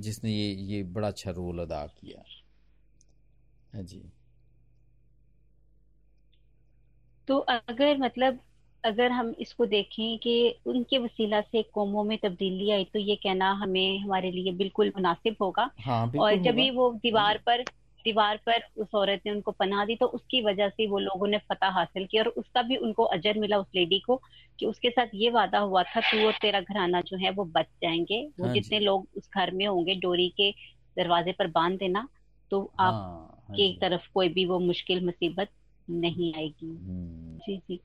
जिसने 0.00 0.32
ये 0.32 0.52
ये 0.66 0.82
बड़ा 0.90 1.08
अच्छा 1.08 1.30
रोल 1.30 1.58
अदा 1.58 1.86
किया। 1.86 2.24
हाँ 3.72 3.82
जी? 3.82 4.02
तो 7.28 7.38
अगर 7.38 7.98
मतलब 7.98 8.38
अगर 8.84 9.10
हम 9.10 9.30
इसको 9.40 9.66
देखें 9.66 10.18
कि 10.18 10.32
उनके 10.66 10.98
वसीला 10.98 11.40
से 11.40 11.62
कौमों 11.74 12.04
में 12.04 12.16
तब्दीली 12.18 12.70
आई 12.70 12.84
तो 12.84 12.98
ये 12.98 13.16
कहना 13.16 13.50
हमें 13.52 13.98
हमारे 13.98 14.30
लिए 14.30 14.52
बिल्कुल 14.52 14.92
मुनासिब 14.96 15.36
होगा। 15.40 15.70
हाँ, 15.78 16.10
बिल्कुल 16.10 16.22
और 16.22 16.36
जब 16.38 16.54
भी 16.54 16.70
वो 16.70 16.90
दीवार 16.96 17.38
हाँ 17.38 17.42
पर 17.46 17.62
दीवार 18.06 18.36
पर 18.46 18.62
उस 18.76 18.94
औरत 18.94 19.20
ने 19.26 19.32
उनको 19.32 19.52
पनाह 19.52 19.84
दी 19.84 19.96
तो 19.96 20.06
उसकी 20.06 20.40
वजह 20.42 20.68
से 20.68 20.86
वो 20.86 20.98
लोगों 20.98 21.28
ने 21.28 21.38
फतह 21.38 21.68
हासिल 21.68 22.06
किया 22.06 22.22
और 22.22 22.28
उसका 22.28 22.62
भी 22.62 22.76
उनको 22.76 23.04
अजर 23.04 23.38
मिला 23.38 23.58
उस 23.58 23.66
लेडी 23.74 23.98
को 23.98 24.20
कि 24.58 24.66
उसके 24.66 24.90
साथ 24.90 25.06
ये 25.14 25.30
वादा 25.30 25.58
हुआ 25.58 25.82
था 25.82 26.00
तू 26.00 26.26
और 26.26 26.32
तेरा 26.32 26.60
घराना 26.60 27.00
जो 27.00 27.16
है 27.16 27.30
वो 27.30 27.44
बच 27.44 27.66
जाएँगे। 27.82 28.22
वो 28.40 28.46
हाँ 28.46 28.54
जितने 28.54 28.80
लोग 28.80 29.08
उस 29.16 29.30
घर 29.34 29.50
में 29.50 29.66
होंगे 29.66 29.94
डोरी 29.94 30.28
के 30.36 30.50
दरवाजे 30.96 31.32
पर 31.32 31.46
बाँध 31.46 31.78
देना 31.78 32.08
तो 32.50 32.60
आप 32.80 32.94
हाँ, 32.94 33.44
हाँ 33.48 33.56
की 33.56 33.72
तरफ़ 33.80 34.08
कोई 34.14 34.28
भी 34.28 34.44
वो 34.46 34.58
मुश्किल 34.58 35.04
मुसीबत 35.04 35.48
नहीं 35.90 36.32
आएगी। 36.34 36.66
हम्म। 36.66 37.38
जी 37.38 37.56
जी। 37.56 37.80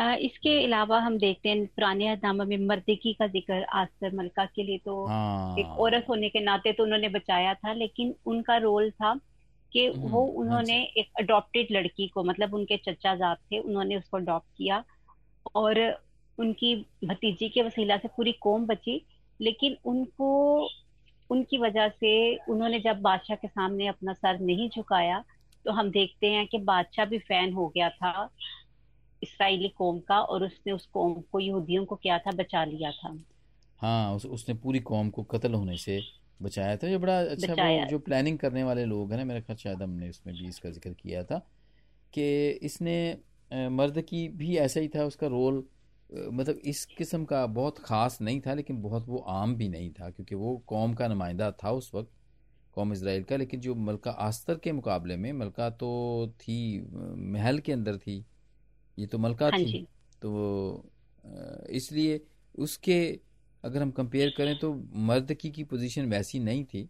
आ, 0.00 0.14
इसके 0.14 0.64
अलावा 0.64 0.98
हम 0.98 1.18
देखते 1.18 1.48
हैं 1.48 1.66
पुराने 1.66 2.14
नामा 2.16 2.44
में 2.44 2.56
मर्दगी 2.58 3.12
का 3.12 3.26
ज़िक्र 3.26 3.62
आस्तर 3.74 4.14
मलका 4.14 4.44
के 4.44 4.62
लिए 4.62 4.78
तो 4.84 5.06
हाँ। 5.06 5.58
एक 5.58 5.66
औरत 5.66 6.06
होने 6.08 6.28
के 6.28 6.40
नाते 6.40 6.72
तो 6.72 6.82
उन्होंने 6.82 7.08
बचाया 7.08 7.54
था 7.54 7.72
लेकिन 7.72 8.14
उनका 8.26 8.56
रोल 8.56 8.90
था 8.90 9.18
कि 9.76 9.88
हम्म, 9.88 10.08
वो 10.08 10.20
हाँ 10.20 10.30
उन्होंने 10.40 10.82
एक 10.96 11.08
अडॉप्टेड 11.18 11.66
लड़की 11.72 12.08
को 12.08 12.24
मतलब 12.24 12.54
उनके 12.54 12.76
चचा 12.76 13.14
जात 13.14 13.38
थे 13.52 13.58
उन्होंने 13.58 13.96
उसको 13.96 14.16
अडॉप्ट 14.16 14.46
किया 14.56 14.84
और 15.54 15.80
उनकी 16.38 16.74
भतीजी 17.04 17.48
के 17.48 17.62
वसीला 17.62 17.96
से 17.96 18.08
पूरी 18.08 18.32
कौम 18.32 18.66
बची। 18.66 19.06
लेकिन 19.40 19.76
उनको 19.84 20.28
उनकी 21.30 21.58
वजह 21.58 21.88
से 21.88 22.36
उन्होंने 22.36 22.80
जब 22.80 23.00
बादशाह 23.00 23.36
के 23.36 23.48
सामने 23.48 23.86
अपना 23.86 24.12
सर 24.12 24.38
नहीं 24.40 24.68
झुकाया 24.68 25.24
तो 25.64 25.72
हम 25.72 25.90
देखते 25.90 26.26
हैं 26.26 26.46
कि 26.46 26.58
बादशाह 26.58 27.06
भी 27.06 27.18
फ़ैन 27.18 27.52
हो 27.52 27.68
गया 27.68 27.88
था 27.88 28.30
इसराइली 29.22 29.68
कौम 29.68 30.00
का 30.00 30.20
और 30.20 30.44
उसने 30.44 30.72
उस 30.72 30.86
कौम 30.86 31.14
को 31.14 31.40
यहूदियों 31.40 31.84
को 31.84 31.96
क्या 31.96 32.18
था 32.18 32.30
बचा 32.30 32.64
लिया 32.64 32.90
था। 32.90 33.18
हाँ 33.80 34.14
उस, 34.14 34.26
उसने 34.26 34.54
पूरी 34.54 34.80
कौम 34.80 35.10
को 35.10 35.22
कत्ल 35.22 35.54
होने 35.54 35.76
से 35.76 36.00
बचाया 36.42 36.76
था। 36.76 36.88
ये 36.88 36.98
बड़ा 36.98 37.18
अच्छा 37.20 37.52
वो 37.54 37.86
जो 37.90 37.98
प्लानिंग 37.98 38.38
करने 38.38 38.64
वाले 38.64 38.84
लोग 38.84 39.10
हैं 39.10 39.18
ना 39.18 39.24
मेरे 39.24 39.40
ख्याल 39.40 39.56
शायद 39.56 39.82
हमने 39.82 40.08
उसमें 40.08 40.34
भी 40.36 40.48
इसका 40.48 40.70
ज़िक्र 40.70 40.90
किया 40.92 41.22
था 41.24 41.38
कि 42.12 42.26
इसने 42.62 42.96
मर्द 43.50 44.00
की 44.00 44.28
भी 44.28 44.56
ऐसा 44.56 44.80
ही 44.80 44.88
था 44.88 45.04
उसका 45.04 45.26
रोल 45.26 45.64
मतलब 46.10 46.58
इस 46.64 46.84
किस्म 46.86 47.24
का 47.24 47.46
बहुत 47.46 47.78
ख़ास 47.78 48.18
नहीं 48.20 48.40
था 48.40 48.54
लेकिन 48.54 48.80
बहुत 48.82 49.08
वो 49.08 49.18
आम 49.18 49.54
भी 49.56 49.68
नहीं 49.68 49.90
था 49.90 50.10
क्योंकि 50.10 50.34
वो 50.34 50.56
कौम 50.66 50.94
का 50.94 51.08
नुमाइंदा 51.08 51.50
था 51.64 51.70
उस 51.70 51.90
वक्त 51.94 52.10
कौम 52.74 52.92
इसराइल 52.92 53.22
का 53.22 53.36
लेकिन 53.36 53.60
जो 53.60 53.74
मलका 53.74 54.10
आस्तर 54.10 54.58
के 54.58 54.72
मुकाबले 54.72 55.16
में 55.16 55.32
मलका 55.32 55.68
तो 55.70 55.90
थी 56.40 56.58
महल 57.16 57.58
के 57.58 57.72
अंदर 57.72 57.96
थी 57.96 58.24
ये 58.98 59.06
तो 59.06 59.18
मलका 59.18 59.46
हाँ 59.46 59.60
थी 59.60 59.86
तो 60.22 60.90
इसलिए 61.70 62.20
उसके 62.58 62.98
अगर 63.66 63.82
हम 63.82 63.90
कंपेयर 63.90 64.32
करें 64.36 64.56
तो 64.58 64.72
मर्द 65.08 65.32
की 65.34 65.50
की 65.50 65.64
पोजीशन 65.64 66.10
वैसी 66.10 66.38
नहीं 66.40 66.64
थी 66.64 66.88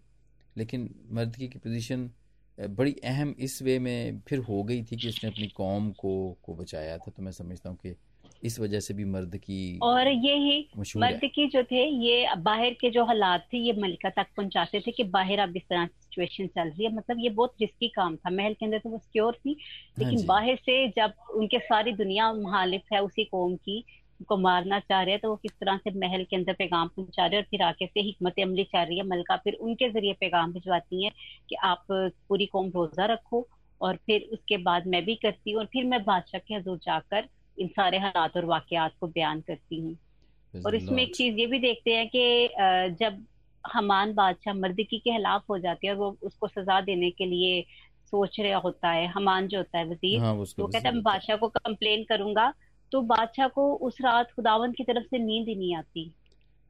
लेकिन 0.56 0.88
मर्द 1.12 1.36
की 1.36 1.48
की 1.48 1.58
पोजीशन 1.58 2.10
बड़ी 2.58 2.92
अहम 3.04 3.34
इस 3.38 3.62
वे 3.62 3.78
में 3.78 4.20
फिर 4.28 4.38
हो 4.40 4.62
गई 4.64 4.82
थी 4.82 4.96
कि 4.96 5.08
उसने 5.08 5.30
अपनी 5.30 5.46
कौम 5.56 5.90
को 5.92 6.12
को 6.42 6.54
बचाया 6.54 6.96
था। 6.98 7.10
तो 7.10 7.22
मैं 7.22 7.32
समझता 7.32 7.70
हूँ 7.70 7.76
कि 7.76 7.94
इस 8.42 8.58
वजह 8.60 8.80
से 8.80 8.94
भी 8.94 9.04
मर्द 9.06 9.36
की 9.36 9.78
और 9.82 10.08
ये 10.08 10.34
ही 10.36 10.56
मर्द 10.96 11.20
है। 11.24 11.28
की 11.28 11.46
जो 11.48 11.62
थे 11.62 11.84
ये 12.04 12.34
बाहर 12.38 12.70
के 12.80 12.90
जो 12.90 13.04
हालात 13.04 13.46
थे 13.52 13.58
ये 13.58 13.72
मलिका 13.72 14.10
तक 14.10 14.26
पहुंचाते 14.36 14.80
थे 14.80 14.92
कि 14.92 15.04
बाहर 15.10 15.38
अब 15.38 15.56
इस 15.56 15.62
तरह 15.62 15.86
सिचुएशन 15.86 16.46
चल 16.46 16.68
रही 16.68 16.84
है। 16.84 16.94
मतलब 16.94 17.16
ये 17.20 17.30
बहुत 17.30 17.54
रिस्की 17.60 17.88
काम 17.88 18.16
था। 18.16 18.30
महल 18.30 18.54
के 18.54 18.64
अंदर 18.66 18.78
तो 18.78 18.90
वो 18.90 18.98
सिक्योर 18.98 19.34
थी 19.34 19.50
हाँ 19.50 20.04
लेकिन 20.04 20.18
जी। 20.18 20.26
बाहर 20.26 20.56
से 20.56 20.86
जब 20.98 21.12
उनके 21.34 21.58
सारी 21.60 21.92
दुनिया 21.94 22.32
मुखालिफ 22.32 22.92
है 22.92 23.02
उसी 23.02 23.24
कौम 23.24 23.56
की 23.56 23.84
उनको 24.20 24.36
मारना 24.38 24.78
चाह 24.80 25.02
रहे 25.02 25.12
हैं 25.12 25.20
तो 25.20 25.28
वो 25.30 25.36
किस 25.36 25.52
तरह 25.52 25.76
से 25.76 25.90
महल 25.98 26.24
के 26.30 26.36
अंदर 26.36 26.52
पैगाम 26.52 26.88
पहुँचा 26.96 27.26
रहे 27.26 27.36
हैं 27.36 27.42
और 27.42 27.48
फिर 27.50 27.62
आके 27.62 27.86
से 27.86 28.00
हिकमत 28.00 28.40
अमली 28.42 28.64
चाह 28.64 28.82
रही 28.82 28.98
है। 28.98 29.04
मलका 29.06 29.36
फिर 29.36 29.54
उनके 29.60 29.88
ज़रिए 29.90 30.12
पैगाम 30.20 30.52
भिजवाती 30.52 31.04
है 31.04 31.10
कि 31.48 31.56
आप 31.64 31.84
पूरी 31.90 32.46
कौम 32.46 32.68
रोजा 32.74 33.06
रखो 33.12 33.46
और 33.80 33.96
फिर 34.06 34.28
उसके 34.32 34.56
बाद 34.62 34.86
मैं 34.86 35.04
भी 35.04 35.14
करती 35.22 35.50
हूँ 35.50 35.60
और 35.60 35.66
फिर 35.72 35.84
मैं 35.84 36.02
बादशाह 36.04 36.40
के 36.48 36.54
हजूर 36.54 36.78
जाकर 36.78 37.28
इन 37.58 37.68
सारे 37.68 37.98
हालात 37.98 38.36
और 38.36 38.44
वाकयात 38.44 38.92
को 39.00 39.06
बयान 39.08 39.40
करती 39.40 39.80
हूँ। 39.80 39.96
और 40.54 40.74
इसमें 40.74 41.02
एक 41.02 41.14
चीज़ 41.14 41.36
ये 41.36 41.46
भी 41.46 41.58
देखते 41.58 41.94
हैं 41.94 42.08
कि 42.08 42.48
जब 43.00 43.24
हमान 43.64 44.12
बादशाह 44.14 44.54
मर्दकी 44.54 44.98
के 44.98 45.10
खिलाफ 45.10 45.44
हो 45.50 45.58
जाती 45.58 45.86
है 45.86 45.92
और 45.92 45.98
वो 45.98 46.16
उसको 46.22 46.48
सजा 46.48 46.80
देने 46.80 47.10
के 47.10 47.26
लिए 47.26 47.60
सोच 48.12 48.38
रहा 48.40 48.58
होता 48.58 48.90
है 48.90 49.06
हमान 49.06 49.48
जो 49.48 49.58
होता 49.58 49.78
है 49.78 49.84
वज़ीर 49.88 50.20
हाँ 50.20 50.32
वो 50.34 50.66
कहता 50.66 50.88
है 50.88 50.94
मैं 50.94 51.02
बादशाह 51.02 51.36
को 51.36 51.48
कंप्लेन 51.48 52.04
करूँगा 52.08 52.52
तो 52.92 53.02
बादशाह 53.02 53.48
को 53.48 53.72
उस 53.76 53.98
रात 54.00 54.32
खुदावन 54.36 54.72
की 54.72 54.84
तरफ़ 54.84 55.06
से 55.06 55.18
नींद 55.18 55.48
ही 55.48 55.54
नहीं 55.54 55.76
आती। 55.76 56.12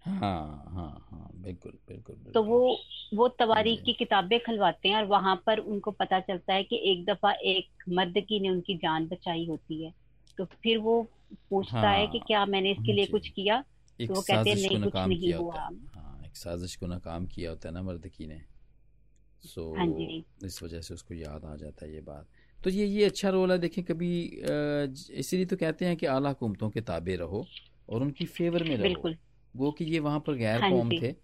हाँ 0.04 0.64
हाँ 0.74 0.88
हाँ 1.10 1.30
बिल्कुल 1.34 1.72
बिल्कुल 1.88 2.16
तो 2.34 2.42
वो 2.42 2.58
वो 3.14 3.28
हाँ 3.28 3.38
तवारीख 3.38 3.82
की 3.84 3.92
किताबें 3.92 4.38
खलवाते 4.40 4.88
हैं 4.88 4.96
और 4.96 5.04
वहाँ 5.04 5.34
पर 5.46 5.58
उनको 5.58 5.90
पता 5.90 6.20
चलता 6.20 6.54
है 6.54 6.64
कि 6.64 6.76
एक 6.92 7.04
दफ़ा 7.04 7.32
एक 7.32 7.84
मर्द 7.88 8.18
की 8.18 8.40
ने 8.40 8.48
उनकी 8.48 8.76
जान 8.78 9.06
बचाई 9.06 9.46
होती 9.46 9.84
है। 9.84 9.92
तो 10.38 10.44
फिर 10.44 10.78
वो 10.78 11.02
पूछता 11.50 11.80
हाँ, 11.80 11.90
है 11.90 12.06
कि 12.06 12.18
हाँ 12.18 12.26
क्या 12.26 12.44
मैंने 12.46 12.72
इसके 12.72 12.92
हाँ 12.92 12.96
लिए 12.96 13.06
कुछ 13.06 13.28
किया? 13.28 13.64
तो 14.00 14.14
वो 14.14 14.20
कहते 14.22 14.50
हैं 14.50 14.56
को 14.56 14.62
नहीं 14.62 14.80
कुछ 14.80 15.06
नहीं 15.06 15.34
हुआ। 15.34 15.68
हाँ। 15.94 16.22
एक 16.26 16.36
साजिश 16.36 16.76
को 16.76 16.86
नाकाम 16.86 17.26
किया 17.26 17.50
होता 17.50 17.68
है 17.68 17.74
ना 17.74 17.82
मर्दकी 17.82 18.26
ने। 18.26 18.40
सो 19.44 19.64
हाँ 19.76 19.86
इस 20.44 20.62
वजह 20.62 20.80
से 20.80 20.94
उसको 20.94 21.14
याद 21.14 21.44
आ 21.44 21.54
जाता 21.56 21.86
है 21.86 21.94
ये 21.94 22.00
बात। 22.00 22.26
तो 22.66 22.70
ये 22.70 22.84
ये 22.86 23.04
अच्छा 23.04 23.30
रोल 23.30 23.52
है 23.52 23.58
देखें 23.58 23.84
कभी 23.84 24.08
इसीलिए 25.14 25.46
तो 25.46 25.56
कहते 25.56 25.84
हैं 25.84 25.96
कि 25.96 26.06
आला 26.08 26.28
हुकूमतों 26.28 26.68
के 26.70 26.80
ताबे 26.82 27.14
रहो 27.16 27.44
और 27.88 28.02
उनकी 28.02 28.24
फेवर 28.26 28.64
में 28.64 28.76
रहो। 28.76 29.12
वो 29.54 29.70
कि 29.72 29.84
ये 29.84 29.98
वहाँ 29.98 30.20
पर 30.26 30.34
गैर 30.36 30.60
हाँ 30.60 30.70
कौम 30.70 30.90
थे 30.92 31.14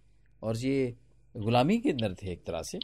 और 0.42 0.56
ये 0.56 0.94
गुलामी 1.34 1.78
के 1.78 1.90
अंदर 1.90 2.14
थे 2.14 2.30
एक 2.32 2.44
तरह 2.46 2.62
से। 2.62 2.78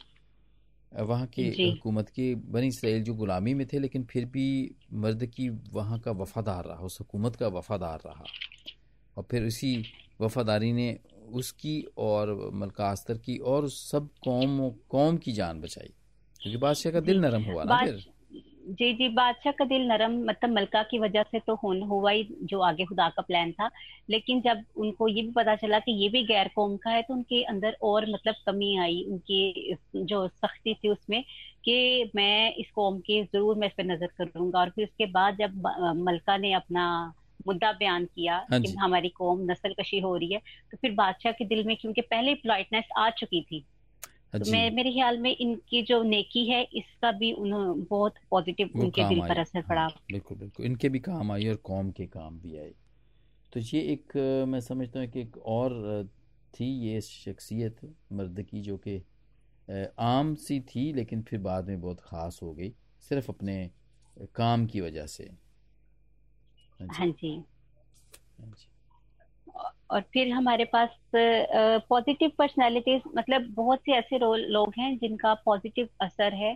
वहाँ 0.91 1.27
की 1.29 1.47
हुकूमत 1.61 2.09
की 2.09 2.35
बनी 2.35 2.67
इसराइल 2.67 3.03
जो 3.03 3.13
गुलामी 3.15 3.53
में 3.53 3.65
थे 3.67 3.79
लेकिन 3.79 4.03
फिर 4.03 4.25
भी 4.25 4.45
मर्द 4.93 5.25
की 5.27 5.49
वहाँ 5.73 5.99
का 5.99 6.11
वफादार 6.17 6.65
रहा 6.65 6.85
उस 6.85 6.99
हुकूमत 6.99 7.35
का 7.35 7.47
वफादार 7.57 7.99
रहा। 8.05 8.25
और 9.17 9.27
फिर 9.31 9.47
उसी 9.47 9.75
वफादारी 10.21 10.73
ने 10.73 10.97
उसकी 11.31 11.81
और 11.97 12.35
मलका 12.55 12.91
अस्तर 12.91 13.17
की 13.25 13.37
और 13.47 13.69
सब 13.71 14.09
कौम 14.23 14.69
कौम 14.89 15.17
की 15.17 15.31
जान 15.33 15.61
बचाई। 15.61 15.93
क्योंकि 16.41 16.57
बादशाह 16.59 16.93
का 16.93 16.99
दिल 17.01 17.19
नरम 17.21 17.43
हुआ 17.43 17.63
ना 17.63 17.85
फिर। 17.85 18.07
जी 18.59 18.91
जी 18.93 19.07
बादशाह 19.09 19.53
का 19.53 19.65
दिल 19.65 19.87
नरम 19.87 20.13
मतलब 20.25 20.49
मलका 20.49 20.81
की 20.83 20.99
वजह 20.99 21.23
से 21.23 21.39
तो 21.39 21.53
होन 21.55 21.81
हुआ 21.83 22.11
ही 22.11 22.27
जो 22.43 22.59
आगे 22.61 22.85
खुदा 22.85 23.07
का 23.09 23.21
प्लान 23.21 23.51
था। 23.51 23.69
लेकिन 24.09 24.41
जब 24.41 24.63
उनको 24.77 25.07
ये 25.07 25.21
भी 25.21 25.31
पता 25.31 25.55
चला 25.55 25.79
कि 25.79 25.91
ये 25.93 26.09
भी 26.09 26.23
गैर 26.25 26.49
कौम 26.55 26.75
का 26.77 26.89
है 26.89 27.01
तो 27.01 27.13
उनके 27.13 27.41
अंदर 27.45 27.77
और 27.83 28.05
मतलब 28.11 28.35
कमी 28.45 28.75
आई। 28.77 29.03
उनकी 29.11 29.75
जो 29.95 30.27
सख्ती 30.27 30.73
थी 30.73 30.89
उसमें 30.89 31.23
कि 31.65 32.11
मैं 32.15 32.53
इस 32.55 32.71
कौम 32.71 32.99
की 32.99 33.21
ज़रूर 33.23 33.57
मैं 33.57 33.67
इस 33.67 33.73
पर 33.77 33.83
नज़र 33.85 34.07
करूँगा। 34.17 34.59
और 34.59 34.69
फिर 34.69 34.85
उसके 34.85 35.05
बाद 35.11 35.37
जब 35.37 35.61
मलका 35.99 36.37
ने 36.37 36.53
अपना 36.53 36.85
मुद्दा 37.47 37.71
बयान 37.71 38.05
किया 38.05 38.35
हाँ 38.51 38.59
कि 38.61 38.71
हमारी 38.75 39.09
कौम 39.09 39.41
नस्ल 39.51 39.73
कशी 39.79 39.99
हो 39.99 40.15
रही 40.15 40.33
है 40.33 40.39
तो 40.71 40.77
फिर 40.77 40.91
बादशाह 40.95 41.31
के 41.31 41.45
दिल 41.45 41.65
में 41.67 41.75
क्योंकि 41.77 42.01
पहले 42.03 42.33
पोलाइटनेस 42.35 42.89
आ 42.97 43.09
चुकी 43.19 43.41
थी। 43.41 43.63
तो 44.33 44.51
मैं 44.51 44.69
मेरे 44.71 44.91
ख्याल 44.93 45.17
में 45.17 45.35
इनकी 45.35 45.81
जो 45.81 46.01
नेकी 46.03 46.45
है 46.49 46.61
इसका 46.73 47.11
भी 47.11 47.31
उन्हें 47.33 47.83
बहुत 47.83 48.15
पॉजिटिव 48.31 48.69
उनके 48.75 49.03
दिल 49.03 49.21
पर 49.21 49.37
असर 49.37 49.59
हाँ 49.59 49.67
पड़ा 49.69 49.87
बिल्कुल 50.11 50.37
बिल्कुल। 50.37 50.65
इनके 50.65 50.89
भी 50.89 50.99
काम 50.99 51.31
आई 51.31 51.47
और 51.47 51.55
कौम 51.63 51.91
के 51.91 52.05
काम 52.07 52.39
भी 52.39 52.57
आए। 52.57 52.73
तो 53.53 53.59
ये 53.59 53.81
एक 53.93 54.17
मैं 54.47 54.59
समझता 54.61 54.99
हूँ 54.99 55.07
कि 55.07 55.21
एक 55.21 55.37
और 55.47 55.73
थी 56.53 56.65
ये 56.87 57.01
शख्सियत 57.01 57.79
मर्द 58.13 58.41
की 58.41 58.61
जो 58.61 58.77
कि 58.77 59.01
आम 59.99 60.33
सी 60.35 60.59
थी 60.69 60.91
लेकिन 60.93 61.21
फिर 61.23 61.39
बाद 61.39 61.67
में 61.67 61.81
बहुत 61.81 62.01
ख़ास 62.01 62.39
हो 62.43 62.53
गई 62.53 62.73
सिर्फ़ 63.03 63.31
अपने 63.31 63.59
काम 64.35 64.65
की 64.65 64.81
वजह 64.81 65.05
से। 65.07 65.29
हाँ 66.79 66.87
हाँ 66.89 67.07
जी 67.07 67.13
जी। 67.13 67.43
हाँ 68.39 68.47
जी। 68.49 68.67
और 69.89 70.01
फिर 70.01 70.31
हमारे 70.33 70.65
पास 70.65 70.89
पॉजिटिव 71.89 72.31
पर्सनालिटीज 72.37 73.01
मतलब 73.17 73.47
बहुत 73.53 73.79
से 73.79 73.91
ऐसे 73.91 74.17
लोग 74.47 74.73
हैं 74.79 74.97
जिनका 74.97 75.33
पॉजिटिव 75.45 75.87
असर 76.01 76.33
है 76.33 76.53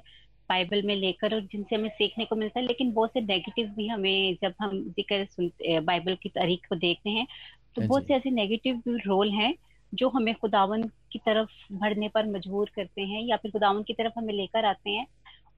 बाइबल 0.49 0.81
में 0.83 0.95
लेकर 0.95 1.33
और 1.35 1.41
जिनसे 1.41 1.75
हमें 1.75 1.89
सीखने 1.89 2.25
को 2.25 2.35
मिलता 2.35 2.59
है 2.59 2.65
लेकिन 2.65 2.91
बहुत 2.93 3.09
से 3.13 3.21
नेगेटिव 3.21 3.67
भी 3.69 3.87
हमें 3.87 4.35
जब 4.43 4.53
हम 4.61 4.79
ज़िक्र 4.89 5.25
सुनते 5.25 5.79
बाइबल 5.79 6.15
की 6.15 6.29
तारीख 6.29 6.65
को 6.69 6.75
देखते 6.75 7.09
हैं 7.09 7.27
तो 7.75 7.81
हाँ 7.81 7.87
बहुत 7.87 8.07
से 8.07 8.15
ऐसे 8.15 8.29
नेगेटिव 8.31 8.81
रोल 8.87 9.31
हैं 9.31 9.53
जो 9.93 10.09
हमें 10.09 10.33
खुदावन 10.35 10.83
की 11.11 11.19
तरफ़ 11.19 11.49
बढ़ने 11.73 12.09
पर 12.09 12.25
मजबूर 12.25 12.71
करते 12.75 13.01
हैं 13.01 13.21
या 13.23 13.37
फिर 13.37 13.51
खुदावन 13.51 13.83
की 13.83 13.93
तरफ़ 13.93 14.13
हमें 14.19 14.33
लेकर 14.33 14.65
आते 14.65 14.89
हैं 14.89 15.05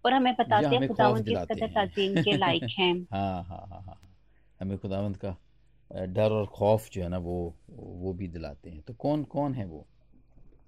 और 0.06 0.14
हमें 0.14 0.34
बताते 0.34 0.76
हैं 0.76 0.84
खुदावन 0.88 1.24
किस 1.24 1.40
कदर 1.52 1.68
हैं। 1.68 1.70
ताजीम 1.70 2.18
के 2.18 2.34
लायक 2.34 2.64
हैं। 2.80 2.94
हाँ 3.14 3.44
हाँ। 3.44 4.00
हमें 4.60 4.78
खुदावंद 4.78 5.18
का 5.18 5.36
डर 5.92 6.32
और 6.32 6.46
खौफ 6.54 6.90
जो 6.90 7.02
है 7.04 7.10
ना 7.10 7.18
वो 7.18 7.38
वो 7.70 8.14
भी 8.14 8.28
दिलाते 8.28 8.70
हैं। 8.70 8.82
तो 8.82 8.94
कौन 8.96 9.24
कौन 9.26 9.54
है 9.54 9.66
वो? 9.66 9.86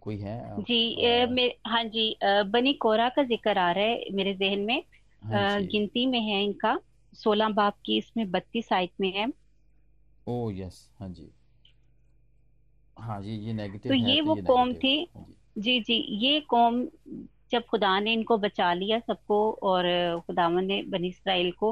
कोई 0.01 0.17
है 0.17 0.39
आप? 0.51 0.59
जी 0.59 0.77
अ, 1.05 1.25
मे, 1.27 1.43
हाँ 1.67 1.83
जी 1.85 2.17
बनी 2.51 2.73
कोरा 2.75 3.07
का 3.09 3.23
ज़िक्र 3.23 3.57
आ 3.57 3.71
रहा 3.71 3.83
है 3.83 4.11
मेरे 4.13 4.33
जहन 4.33 4.59
में। 4.61 4.83
हाँ 5.21 5.61
गिनती 5.63 6.05
में 6.05 6.19
है 6.21 6.43
इनका। 6.43 6.77
सोलह 7.13 7.49
बाब 7.51 7.73
की 7.85 7.97
इसमें 7.97 8.29
बत्तीस 8.31 8.71
आयत 8.73 8.91
में 9.01 9.11
है। 9.13 9.27
ओ 10.27 10.35
यस 10.51 10.77
हाँ 10.99 11.09
जी। 11.09 11.29
हाँ 12.97 13.21
जी 13.21 13.35
ये 13.37 13.53
तो 13.87 13.93
नेगेटिव 13.93 13.99
है 13.99 14.15
ये 14.15 14.21
तो 14.23 14.29
वो 14.29 14.35
ये 14.35 14.41
कौम 14.43 14.73
थी। 14.75 14.95
हाँ 15.15 15.23
जी। 15.23 15.35
जी 15.57 15.79
जी 15.81 15.93
ये 16.25 16.39
कौम 16.49 16.83
जब 17.51 17.63
खुदा 17.65 17.99
ने 17.99 18.13
इनको 18.13 18.37
बचा 18.37 18.73
लिया 18.73 18.99
सबको 18.99 19.39
और 19.63 19.85
खुदावन 20.27 20.65
ने 20.65 20.81
बनी 20.89 21.09
इसराइल 21.09 21.51
को 21.51 21.71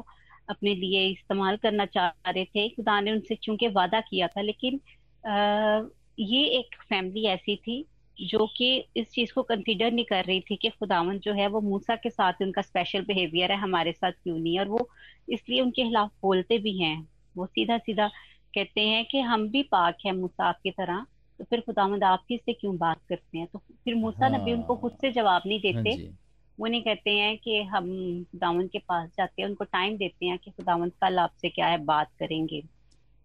अपने 0.50 0.76
लिए 0.76 1.08
इस्तेमाल 1.08 1.58
करना 1.58 1.86
चाह 1.86 2.32
रहे 2.32 2.46
थे। 2.46 2.68
खुदा 2.70 3.00
ने 3.02 3.12
उनसे 3.12 3.36
चूँकि 3.36 3.68
वादा 3.68 4.02
किया 4.02 4.28
था 4.28 4.42
लेकिन 4.42 4.80
आ, 5.24 5.82
ये 6.20 6.44
एक 6.60 6.76
फैमिली 6.90 7.26
ऐसी 7.26 7.56
थी 7.56 7.86
जो 8.18 8.46
कि 8.58 8.68
इस 8.98 9.10
चीज़ 9.12 9.34
को 9.34 9.44
कंसीडर 9.44 9.92
नहीं 9.92 10.06
कर 10.06 10.26
रही 10.26 10.42
थी 10.42 10.56
कि 10.56 10.70
खुदावन 10.70 11.20
जो 11.20 11.34
है 11.34 11.48
वो 11.48 11.62
मूसा 11.62 11.96
के 11.96 12.10
साथ 12.10 12.34
उनका 12.42 12.62
स्पेशल 12.62 13.02
बिहेवियर 13.02 13.52
है 13.52 13.58
हमारे 13.58 13.92
साथ 13.92 14.12
क्यों 14.12 14.38
नहीं 14.38 14.60
और 14.60 14.68
वो 14.68 14.90
इसलिए 15.30 15.62
उनके 15.62 15.84
खिलाफ 15.84 16.12
बोलते 16.22 16.58
भी 16.58 16.78
हैं। 16.82 17.10
वो 17.38 17.46
सीधा 17.46 17.78
सीधा 17.78 18.08
कहते 18.56 18.82
हैं 18.82 19.06
कि 19.06 19.20
हम 19.22 19.50
भी 19.50 19.64
पाक 19.64 19.98
हैं 20.06 20.14
मूसा 20.14 20.46
आपकी 20.46 20.72
तरह 20.72 21.06
तो 21.40 21.44
फिर 21.44 21.62
खुदावंद 21.62 22.04
आप 22.04 22.24
ही 22.32 22.38
से 22.38 22.54
क्यों 22.54 22.78
बात 22.78 23.02
करते 23.10 23.38
हैं? 23.38 23.48
तो 23.48 23.60
फिर 23.60 23.96
मूसा 23.96 24.28
हाँ, 24.28 24.40
नबी 24.40 24.54
उनको 24.54 24.76
खुद 24.76 24.92
हाँ 24.92 24.98
से 25.02 25.12
जवाब 25.12 25.42
नहीं 25.46 25.60
हाँ 25.74 25.84
देते। 25.84 25.98
जी। 25.98 26.18
वो 26.58 26.68
नहीं 26.68 26.82
कहते 26.84 27.12
हैं 27.12 27.38
कि 27.38 27.62
हम 27.66 27.88
खुदावन 28.24 28.68
के 28.68 28.80
पास 28.80 29.10
जाते 29.18 29.42
हैं 29.42 29.50
उनको 29.50 29.64
टाइम 29.66 29.98
देते 29.98 30.26
हैं 30.26 30.38
कि 30.40 30.52
खुदावन 30.52 30.90
कल 31.02 31.20
आपसे 31.20 31.50
क्या 31.50 31.68
है 31.68 31.78
बात 31.86 32.12
करेंगे। 32.20 32.62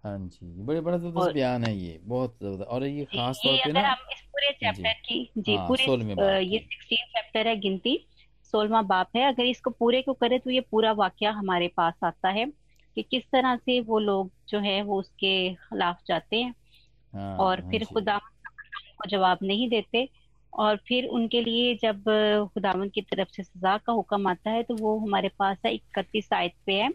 हाँ 0.05 0.19
जी 0.21 0.63
बड़े 0.65 0.81
बड़ा 0.81 0.97
ज़बरदस्त 0.99 1.31
बयान 1.31 1.65
है 1.65 1.75
ये 1.77 1.99
बहुत 2.05 2.37
ज़बरदस्त। 2.43 2.69
और 2.69 2.85
ये 2.85 3.05
खास 3.07 3.41
तौर 3.45 3.57
पे 3.59 3.73
ना 3.73 3.81
हम 3.83 3.97
इस 4.13 4.21
पूरे 4.23 4.51
चैप्टर 4.53 4.93
की 5.01 5.25
जी 5.39 5.53
हाँ, 5.53 5.67
पूरे 5.69 5.85
ये 6.45 6.59
सिक्सटीन 6.59 7.07
चैप्टर 7.09 7.47
है 7.49 7.57
गिनती 7.61 7.97
सोलवा 8.45 8.83
बाप 8.83 9.11
है। 9.17 9.27
अगर 9.29 9.45
इसको 9.45 9.71
पूरे 9.71 10.03
को 10.03 10.15
करे 10.15 10.39
तो 10.39 10.51
ये 10.51 10.61
पूरा 10.61 10.93
वाक्य 10.95 11.27
हमारे 11.33 11.69
पास 11.77 11.95
आता 12.05 12.29
है 12.31 12.45
कि 12.97 13.03
किस 13.03 13.23
तरह 13.33 13.57
से 13.57 13.81
वो 13.81 13.99
लोग 13.99 14.31
जो 14.49 14.59
है 14.61 14.81
वो 14.83 14.99
उसके 15.01 15.33
खिलाफ 15.57 16.01
जाते 16.07 16.43
हैं। 16.43 16.55
हाँ, 17.13 17.39
और 17.39 17.61
हाँ 17.61 17.71
फिर 17.71 17.85
खुदा 17.85 18.19
को 18.99 19.09
जवाब 19.09 19.39
नहीं 19.43 19.69
देते। 19.71 20.05
और 20.53 20.77
फिर 20.77 21.07
उनके 21.07 21.41
लिए 21.41 21.75
जब 21.75 22.03
खुदावन 22.55 22.89
की 22.89 23.01
तरफ़ 23.01 23.29
से 23.29 23.43
सजा 23.43 23.77
का 23.77 23.93
हुक्म 23.93 24.29
आता 24.29 24.51
है 24.51 24.63
तो 24.63 24.75
वो 24.75 24.99
हमारे 24.99 25.31
पास 25.39 25.59
है 25.67 25.75
इकतीस 25.75 26.33
आयत 26.33 26.53
पे 26.67 26.73
है 26.73 26.91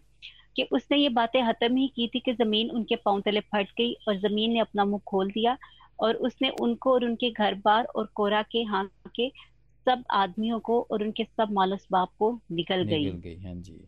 कि 0.55 0.63
उसने 0.71 0.97
ये 0.97 1.09
बातें 1.09 1.41
खत्म 1.47 1.75
ही 1.75 1.87
की 1.87 2.07
थी 2.07 2.19
कि 2.19 2.33
ज़मीन 2.33 2.69
उनके 2.69 2.95
पाँव 2.95 3.21
तले 3.21 3.39
फट 3.39 3.67
गई 3.77 3.93
और 4.07 4.17
ज़मीन 4.17 4.51
ने 4.51 4.59
अपना 4.59 4.85
मुँह 4.85 5.01
खोल 5.07 5.31
दिया 5.31 5.57
और 5.99 6.15
उसने 6.15 6.49
उनको 6.49 6.93
और 6.93 7.05
उनके 7.05 7.31
घर 7.31 7.55
बार 7.55 7.85
और 7.85 8.05
कोरा 8.05 8.41
के 8.41 8.63
हाथ 8.63 8.85
के 9.15 9.31
सब 9.87 10.03
आदमियों 10.11 10.59
को 10.59 10.87
और 10.91 11.03
उनके 11.03 11.23
सब 11.23 11.51
मालस 11.51 11.87
बाप 11.91 12.09
को 12.19 12.39
निकल 12.51 12.83
गई। 12.83 13.05
निकल 13.05 13.17
गई 13.17 13.35
हाँ 13.35 13.55
जी। 13.55 13.87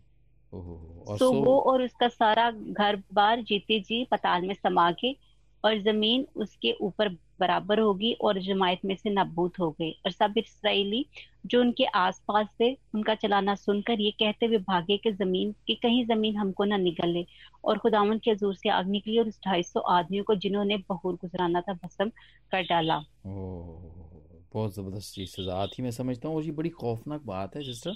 और 0.53 1.17
तो 1.17 1.31
वो 1.33 1.59
और 1.59 1.81
उसका 1.83 2.07
सारा 2.07 2.51
घर 2.51 3.03
बार 3.13 3.41
जीते 3.41 3.79
जी 3.79 4.03
पताल 4.11 4.41
में 4.41 4.53
समा 4.53 4.91
के 4.91 5.15
और 5.63 5.77
ज़मीन 5.81 6.27
उसके 6.35 6.71
ऊपर 6.81 7.09
बराबर 7.39 7.79
होगी 7.79 8.11
और 8.21 8.39
जमायत 8.41 8.79
में 8.85 8.95
से 8.95 9.09
नबूत 9.11 9.59
हो 9.59 9.69
गए। 9.71 9.89
और 10.05 10.11
सब 10.11 10.33
इसराइली 10.37 11.05
जो 11.45 11.61
उनके 11.61 11.85
आसपास 11.95 12.47
थे 12.61 12.71
उनका 12.95 13.15
चलाना 13.15 13.55
सुनकर 13.55 14.01
ये 14.01 14.11
कहते 14.19 14.45
हुए 14.45 14.57
भागे 14.59 14.97
कि 14.97 15.11
ज़मीन 15.13 15.51
की 15.67 15.75
कहीं 15.75 16.05
ज़मीन 16.05 16.35
हमको 16.37 16.63
ना 16.65 16.77
निकले 16.77 17.25
और 17.63 17.77
खुदावन 17.77 18.17
के 18.19 18.35
ज़ोर 18.35 18.55
से 18.55 18.69
आग 18.69 18.89
निकली 18.89 19.17
और 19.19 19.27
उस 19.27 19.39
ढाई 19.47 19.63
सौ 19.63 19.79
आदमियों 19.91 20.23
को 20.23 20.35
जिन्होंने 20.37 20.77
बहुर 20.89 21.15
गुजराना 21.15 21.61
था 21.61 21.73
भस्म 21.75 22.09
कर 22.51 22.63
डाला। 22.63 22.97
बहुत 23.25 24.75
ज़बरदस्त 24.75 25.13
चीज़ 25.15 25.29
सजा। 25.31 25.65
थी 25.67 25.83
मैं 25.83 25.91
समझता 25.93 26.27
हूँ 26.27 26.35
और 26.37 26.43
ये 26.43 26.51
बड़ी 26.53 26.69
खौफनाक 26.71 27.21
बात 27.25 27.55
है 27.55 27.63
सिस्टर। 27.63 27.95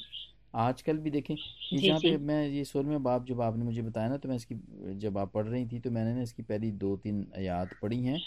आजकल 0.57 0.97
भी 0.97 1.09
देखें 1.11 1.35
जहाँ 1.73 1.99
पे 1.99 2.17
मैं 2.19 2.47
ये 2.47 2.63
सोल 2.65 2.85
में 2.85 3.03
बाप 3.03 3.25
जब 3.25 3.41
आपने 3.41 3.63
मुझे 3.65 3.81
बताया 3.81 4.09
ना 4.09 4.17
तो 4.17 4.29
मैं 4.29 4.35
इसकी 4.35 4.55
जब 4.99 5.17
आप 5.17 5.31
पढ़ 5.33 5.45
रही 5.45 5.65
थी 5.65 5.79
तो 5.79 5.91
मैंने 5.91 6.13
ना 6.13 6.21
इसकी 6.21 6.43
पहली 6.43 6.71
दो 6.73 6.95
तीन 6.97 7.25
आयात 7.37 7.69
पढ़ी 7.81 8.01
हैं। 8.03 8.19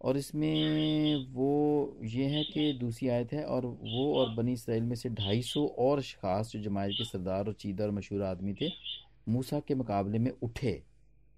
और 0.00 0.16
इसमें 0.16 1.26
वो 1.32 1.98
ये 2.04 2.24
है 2.26 2.42
कि 2.44 2.72
दूसरी 2.72 3.08
आयत 3.08 3.32
है 3.32 3.44
और 3.44 3.66
वो 3.66 4.12
और 4.18 4.34
बनी 4.34 4.52
इसराइल 4.52 4.82
में 4.82 4.94
से 4.96 5.08
ढाई 5.10 5.42
सौ 5.42 5.66
और 5.78 6.00
खास 6.22 6.50
जो 6.52 6.60
जमायत 6.62 6.92
के 6.98 7.04
सरदार 7.04 7.46
और 7.46 7.52
चीदा 7.52 7.84
और 7.84 7.90
मशहूर 7.90 8.22
आदमी 8.22 8.54
थे 8.60 8.70
मूसा 9.28 9.60
के 9.60 9.74
मुकाबले 9.74 10.18
में 10.18 10.30
उठे। 10.42 10.82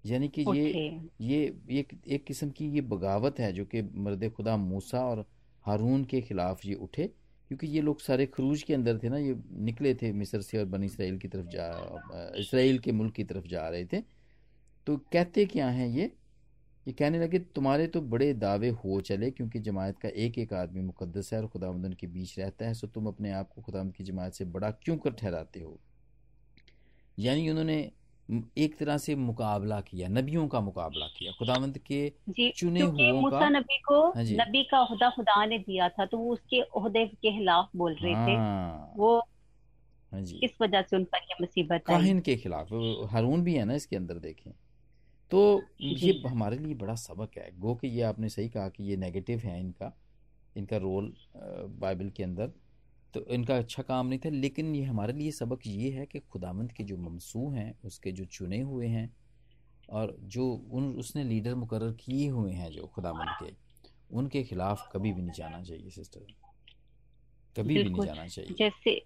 यानी 0.03 0.27
कि 0.27 0.45
ये 0.49 1.01
ये 1.21 1.41
एक 1.71 1.93
एक 2.07 2.23
किस्म 2.25 2.49
की 2.49 2.69
ये 2.69 2.81
बगावत 2.81 3.39
है 3.39 3.51
जो 3.53 3.65
कि 3.65 3.81
मर्द 3.81 4.29
खुदा 4.37 4.55
मूसा 4.57 5.05
और 5.05 5.25
हारून 5.65 6.03
के 6.05 6.21
खिलाफ 6.21 6.65
ये 6.65 6.73
उठे 6.75 7.07
क्योंकि 7.51 7.67
ये 7.67 7.81
लोग 7.81 8.01
सारे 8.01 8.25
खरूज 8.25 8.63
के 8.63 8.73
अंदर 8.73 8.97
थे 8.97 9.09
ना 9.09 9.17
ये 9.17 9.35
निकले 9.61 9.93
थे 9.95 10.11
मिस्र 10.11 10.41
से 10.41 10.57
और 10.57 10.65
बनी 10.65 10.85
इसराइल 10.85 11.17
की 11.17 11.27
तरफ़ 11.27 11.47
जा 11.47 11.67
इसराइल 12.39 12.79
के 12.79 12.91
मुल्क 12.91 13.13
की 13.13 13.23
तरफ़ 13.23 13.47
जा 13.47 13.67
रहे 13.69 13.85
थे। 13.85 14.01
तो 14.87 14.97
कहते 15.13 15.45
क्या 15.45 15.67
हैं 15.69 15.87
ये? 15.87 16.11
ये 16.87 16.93
कहने 16.93 17.19
लगे 17.19 17.39
तुम्हारे 17.55 17.87
तो 17.87 18.01
बड़े 18.01 18.33
दावे 18.33 18.69
हो 18.83 18.99
चले 19.01 19.29
क्योंकि 19.31 19.59
जमायत 19.59 19.97
का 19.99 20.09
एक 20.09 20.37
एक 20.37 20.53
आदमी 20.53 20.81
मुकदस 20.81 21.29
है 21.33 21.39
और 21.41 21.47
खुदावंदन 21.47 21.93
के 21.93 22.07
बीच 22.07 22.37
रहता 22.39 22.65
है 22.65 22.73
सो 22.73 22.87
तुम 22.87 23.07
अपने 23.07 23.31
आप 23.31 23.49
को 23.55 23.61
खुदावंद 23.61 23.93
की 23.93 24.03
जमायत 24.03 24.33
से 24.33 24.45
बड़ा 24.45 24.71
क्यों 24.71 24.97
कर 24.97 25.11
ठहराते 25.11 25.59
हो? 25.59 25.77
यानी 27.17 27.49
उन्होंने 27.49 27.77
एक 28.57 28.77
तरह 28.77 28.97
से 28.97 29.15
मुकाबला 29.15 29.79
किया 29.81 30.07
नबियों 30.07 30.47
का 30.47 30.59
मुकाबला 30.61 31.07
किया 31.17 31.31
खुदावंद 31.39 31.77
के 31.91 32.11
चुने 32.55 32.81
हुए 32.81 33.11
का। 33.31 33.49
नबी 33.49 33.77
को 33.81 34.01
हाँ 34.11 34.23
नबी 34.23 34.63
का 34.63 34.83
खुदा 34.85 35.09
खुदा 35.09 35.45
ने 35.45 35.57
दिया 35.59 35.89
था 35.89 36.05
तो 36.05 36.17
वो 36.17 36.33
उसके 36.33 36.61
ओहदे 36.61 37.05
के 37.05 37.31
खिलाफ 37.37 37.69
बोल 37.75 37.95
रहे 38.01 38.13
हाँ, 38.13 38.27
थे। 38.27 38.99
वो 38.99 39.17
हाँ 40.11 40.21
जी। 40.21 40.39
इस 40.43 40.51
वजह 40.61 40.81
से 40.81 40.95
उन 40.97 41.03
पर 41.03 41.17
ये 41.17 41.35
मुसीबत 41.41 41.83
काहिन 41.87 42.19
के 42.19 42.35
खिलाफ 42.35 42.73
हारून 43.11 43.43
भी 43.43 43.53
है 43.55 43.65
ना 43.65 43.75
इसके 43.75 43.95
अंदर 43.95 44.19
देखें। 44.19 44.51
तो 45.33 45.39
ये 45.81 46.11
हमारे 46.27 46.57
लिए 46.57 46.73
बड़ा 46.75 46.95
सबक 46.95 47.37
है। 47.37 47.49
गो 47.59 47.73
कि 47.75 47.87
ये 47.87 48.01
आपने 48.01 48.29
सही 48.29 48.49
कहा 48.49 48.69
कि 48.69 48.83
ये 48.83 48.97
नेगेटिव 48.97 49.39
है 49.39 49.59
इनका 49.59 49.91
इनका 50.55 50.77
रोल 50.77 51.13
बाइबल 51.35 52.09
के 52.09 52.23
अंदर। 52.23 52.51
तो 53.13 53.25
इनका 53.27 53.57
अच्छा 53.57 53.83
काम 53.83 54.07
नहीं 54.07 54.19
था 54.19 54.29
लेकिन 54.29 54.75
ये 54.75 54.83
हमारे 54.83 55.13
लिए 55.13 55.31
सबक 55.31 55.67
ये 55.67 55.89
है 55.91 56.05
कि 56.05 56.19
खुदामंद 56.19 56.71
के 56.71 56.83
जो 56.83 56.97
ममसू 56.97 57.49
हैं 57.49 57.73
उसके 57.85 58.11
जो 58.11 58.25
चुने 58.25 58.61
हुए 58.61 58.87
हैं 58.87 59.09
और 59.89 60.15
जो 60.27 60.45
उन 60.71 60.93
उसने 60.95 61.23
लीडर 61.23 61.55
मुकर 61.55 61.91
किए 61.93 62.27
हुए 62.29 62.51
हैं 62.51 62.71
जो 62.71 62.87
खुदामंद 62.87 63.35
के 63.39 63.53
उनके 64.15 64.43
खिलाफ 64.43 64.89
कभी 64.93 65.13
भी 65.13 65.21
नहीं 65.21 65.37
जाना 65.37 65.63
चाहिए 65.63 65.89
सिस्टर 65.89 66.25
कभी 67.55 67.83
भी 67.83 67.89
नहीं 67.89 68.05
जाना 68.05 68.27
चाहिए। 68.27 68.55
जैसे 68.59 69.01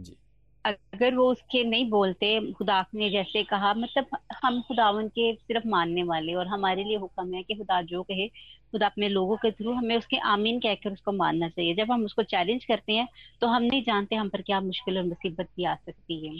जी। 0.00 0.16
अगर 0.64 1.14
वो 1.14 1.30
उसके 1.32 1.62
नहीं 1.64 1.88
बोलते, 1.90 2.52
खुदा 2.52 2.84
ने 2.94 3.10
जैसे 3.10 3.42
कहा 3.44 3.72
मतलब 3.74 4.16
हम 4.44 4.60
खुदावन 4.62 5.08
के 5.08 5.32
सिर्फ़ 5.34 5.66
मानने 5.68 6.02
वाले 6.02 6.34
और 6.34 6.46
हमारे 6.46 6.84
लिए 6.84 6.96
हुक्म 6.96 7.34
है 7.34 7.42
कि 7.42 7.54
खुदा 7.54 7.80
जो 7.82 8.02
कहे, 8.02 8.28
खुदा 8.72 8.86
अपने 8.86 9.08
लोगों 9.08 9.36
के 9.36 9.50
थ्रू 9.50 9.72
हमें 9.72 9.96
उसके 9.96 10.16
आमीन 10.26 10.58
कहकर 10.60 10.92
उसको 10.92 11.12
मानना 11.12 11.48
चाहिए। 11.48 11.74
जब 11.74 11.92
हम 11.92 12.04
उसको 12.04 12.22
चैलेंज 12.22 12.64
करते 12.64 12.92
हैं 12.92 13.08
तो 13.40 13.46
हम 13.46 13.62
नहीं 13.62 13.82
जानते 13.82 14.16
हम 14.16 14.28
पर 14.28 14.42
क्या 14.42 14.60
मुश्किल 14.60 14.98
और 14.98 15.04
मुसीबत 15.04 15.48
भी 15.56 15.64
आ 15.64 15.74
सकती 15.74 16.26
है। 16.26 16.36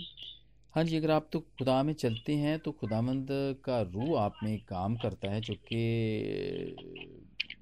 हाँ 0.75 0.85
जी, 0.85 0.97
अगर 0.97 1.11
आप 1.11 1.29
तो 1.33 1.41
खुदा 1.41 1.83
में 1.83 1.93
चलते 1.93 2.35
हैं 2.35 2.59
तो 2.59 2.73
खुदामंद 2.73 3.29
का 3.65 3.81
रूह 3.83 4.21
आप 4.21 4.35
में 4.43 4.59
काम 4.59 4.97
करता 4.97 5.31
है, 5.31 5.41
जो 5.41 5.55
कि 5.55 6.77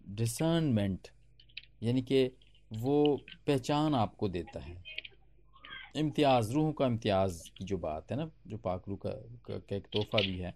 डिसर्नमेंट 0.08 1.08
यानी 1.82 2.02
कि 2.02 2.24
वो 2.70 3.16
पहचान 3.46 3.94
आपको 3.94 4.28
देता 4.28 4.60
है। 4.60 4.74
इम्तियाज़ 5.96 6.52
रूह 6.52 6.72
का 6.72 6.86
इम्तियाज़ 6.86 7.42
की 7.56 7.64
जो 7.64 7.78
बात 7.78 8.10
है 8.10 8.16
ना 8.16 8.30
जो 8.46 8.56
पाक 8.58 8.82
रूह 8.88 8.96
का, 8.96 9.10
का, 9.10 9.58
का 9.58 9.76
एक 9.76 9.86
तोहफा 9.92 10.18
भी 10.18 10.38
है 10.38 10.54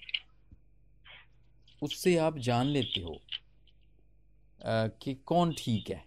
उससे 1.82 2.16
आप 2.16 2.38
जान 2.38 2.66
लेते 2.66 3.00
हो 3.00 3.20
आ, 4.66 4.86
कि 4.86 5.14
कौन 5.14 5.54
ठीक 5.58 5.90
है। 5.90 6.04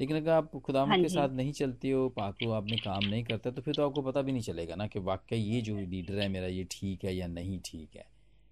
लेकिन 0.00 0.16
अगर 0.16 0.30
आप 0.32 0.56
खुदा 0.56 0.84
हाँ 0.84 0.98
के 0.98 1.08
साथ 1.08 1.28
नहीं 1.28 1.52
चलते 1.52 1.90
हो 1.90 2.08
पाक 2.08 2.36
रूह 2.42 2.56
आप 2.56 2.64
में 2.64 2.78
काम 2.78 3.04
नहीं 3.04 3.24
करता 3.24 3.50
तो 3.50 3.62
फिर 3.62 3.74
तो 3.74 3.86
आपको 3.88 4.02
पता 4.02 4.22
भी 4.22 4.32
नहीं 4.32 4.42
चलेगा 4.42 4.74
ना 4.74 4.86
कि 4.86 4.98
वाकई 4.98 5.36
ये 5.36 5.60
जो 5.60 5.76
लीडर 5.78 6.18
है 6.18 6.28
मेरा 6.28 6.46
ये 6.46 6.64
ठीक 6.70 7.04
है 7.04 7.14
या 7.16 7.26
नहीं 7.26 7.60
ठीक 7.64 7.96
है। 7.96 8.06